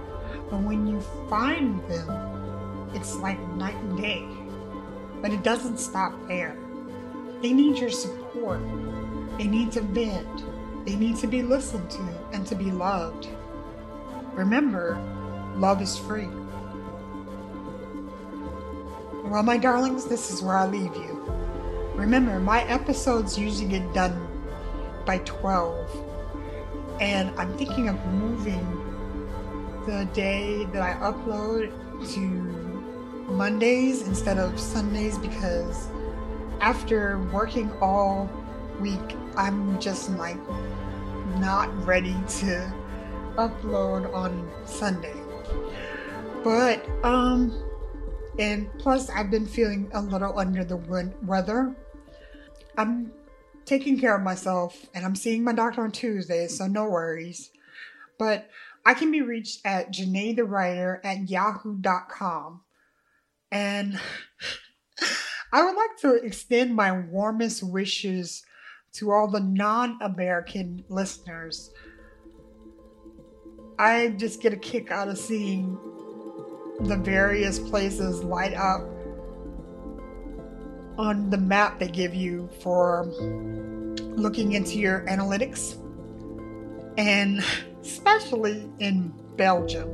but 0.50 0.62
when 0.62 0.88
you 0.88 1.00
find 1.30 1.80
them, 1.88 2.89
it's 2.96 3.15
like 3.18 3.39
night 3.50 3.76
and 3.76 4.02
day. 4.02 4.28
But 5.22 5.32
it 5.32 5.44
doesn't 5.44 5.78
stop 5.78 6.12
there. 6.28 6.58
They 7.44 7.54
need 7.54 7.78
your 7.78 7.92
support. 7.92 8.62
They 9.38 9.46
need 9.46 9.72
to 9.74 9.82
vent. 9.82 10.44
They 10.88 10.96
need 10.96 11.18
to 11.18 11.28
be 11.28 11.44
listened 11.44 11.92
to 11.92 12.02
and 12.34 12.48
to 12.48 12.56
be 12.56 12.72
loved. 12.72 13.28
Remember, 14.34 15.00
love 15.55 15.81
is 15.81 15.97
free. 15.97 16.27
Well, 19.23 19.43
my 19.43 19.57
darlings, 19.57 20.05
this 20.05 20.31
is 20.31 20.41
where 20.41 20.57
I 20.57 20.65
leave 20.65 20.95
you. 20.95 21.15
Remember, 21.95 22.39
my 22.39 22.63
episodes 22.63 23.38
usually 23.38 23.69
get 23.69 23.93
done 23.93 24.27
by 25.05 25.19
12, 25.19 26.05
and 26.99 27.29
I'm 27.39 27.55
thinking 27.57 27.89
of 27.89 28.03
moving 28.07 28.65
the 29.85 30.05
day 30.13 30.65
that 30.65 30.81
I 30.81 30.93
upload 30.99 31.71
to 32.13 32.19
Mondays 33.29 34.01
instead 34.07 34.38
of 34.38 34.59
Sundays 34.59 35.17
because 35.17 35.89
after 36.62 37.19
working 37.31 37.71
all 37.81 38.29
week, 38.79 39.15
I'm 39.35 39.79
just 39.79 40.09
like 40.12 40.38
not 41.38 41.69
ready 41.85 42.15
to 42.39 42.73
upload 43.35 44.13
on 44.13 44.49
Sunday. 44.65 45.18
But, 46.43 46.88
um, 47.04 47.63
and 48.39 48.69
plus, 48.80 49.10
I've 49.10 49.30
been 49.30 49.45
feeling 49.45 49.89
a 49.93 50.02
little 50.02 50.39
under 50.39 50.63
the 50.63 50.78
weather. 51.23 51.75
I'm 52.78 53.12
taking 53.65 53.99
care 53.99 54.15
of 54.15 54.23
myself 54.23 54.86
and 54.95 55.06
I'm 55.06 55.15
seeing 55.15 55.43
my 55.43 55.54
doctor 55.54 55.84
on 55.84 55.91
Tuesday, 55.91 56.47
so 56.47 56.65
no 56.65 56.89
worries. 56.89 57.52
But 58.17 58.49
I 58.86 58.93
can 58.93 59.12
be 59.12 59.21
reached 59.21 59.60
at 59.65 59.91
Janae 59.91 60.36
the 60.36 60.45
Writer 60.45 61.02
at 61.04 61.30
yahoo.com. 61.30 62.62
And 63.52 63.99
I 65.54 65.63
would 65.63 65.75
like 65.75 65.97
to 66.02 66.15
extend 66.25 66.75
my 66.75 66.91
warmest 66.91 67.63
wishes 67.63 68.43
to 68.93 69.12
all 69.12 69.28
the 69.28 69.39
non 69.39 69.99
American 70.02 70.84
listeners. 70.89 71.71
I 73.78 74.10
just 74.17 74.41
get 74.41 74.54
a 74.54 74.58
kick 74.58 74.91
out 74.91 75.08
of 75.08 75.17
seeing 75.17 75.78
the 76.82 76.96
various 76.98 77.60
places 77.60 78.24
light 78.24 78.54
up 78.54 78.82
on 80.98 81.30
the 81.30 81.38
map 81.38 81.80
they 81.80 81.88
give 81.88 82.13
you 82.13 82.50
for 82.62 83.06
looking 84.15 84.54
into 84.54 84.78
your 84.78 85.02
analytics. 85.02 85.76
And 86.98 87.44
especially 87.82 88.70
in 88.80 89.13
Belgium, 89.38 89.89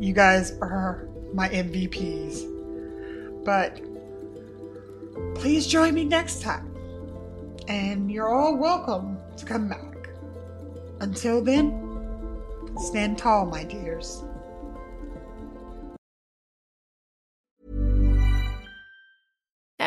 you 0.00 0.12
guys 0.12 0.52
are 0.62 1.08
my 1.34 1.48
MVPs. 1.48 3.44
But 3.44 3.80
please 5.34 5.66
join 5.66 5.94
me 5.94 6.04
next 6.04 6.42
time. 6.42 6.72
And 7.68 8.10
you're 8.10 8.32
all 8.32 8.56
welcome 8.56 9.18
to 9.36 9.44
come 9.44 9.68
back. 9.68 10.08
Until 11.00 11.42
then, 11.42 12.40
stand 12.78 13.18
tall, 13.18 13.44
my 13.44 13.64
dears. 13.64 14.24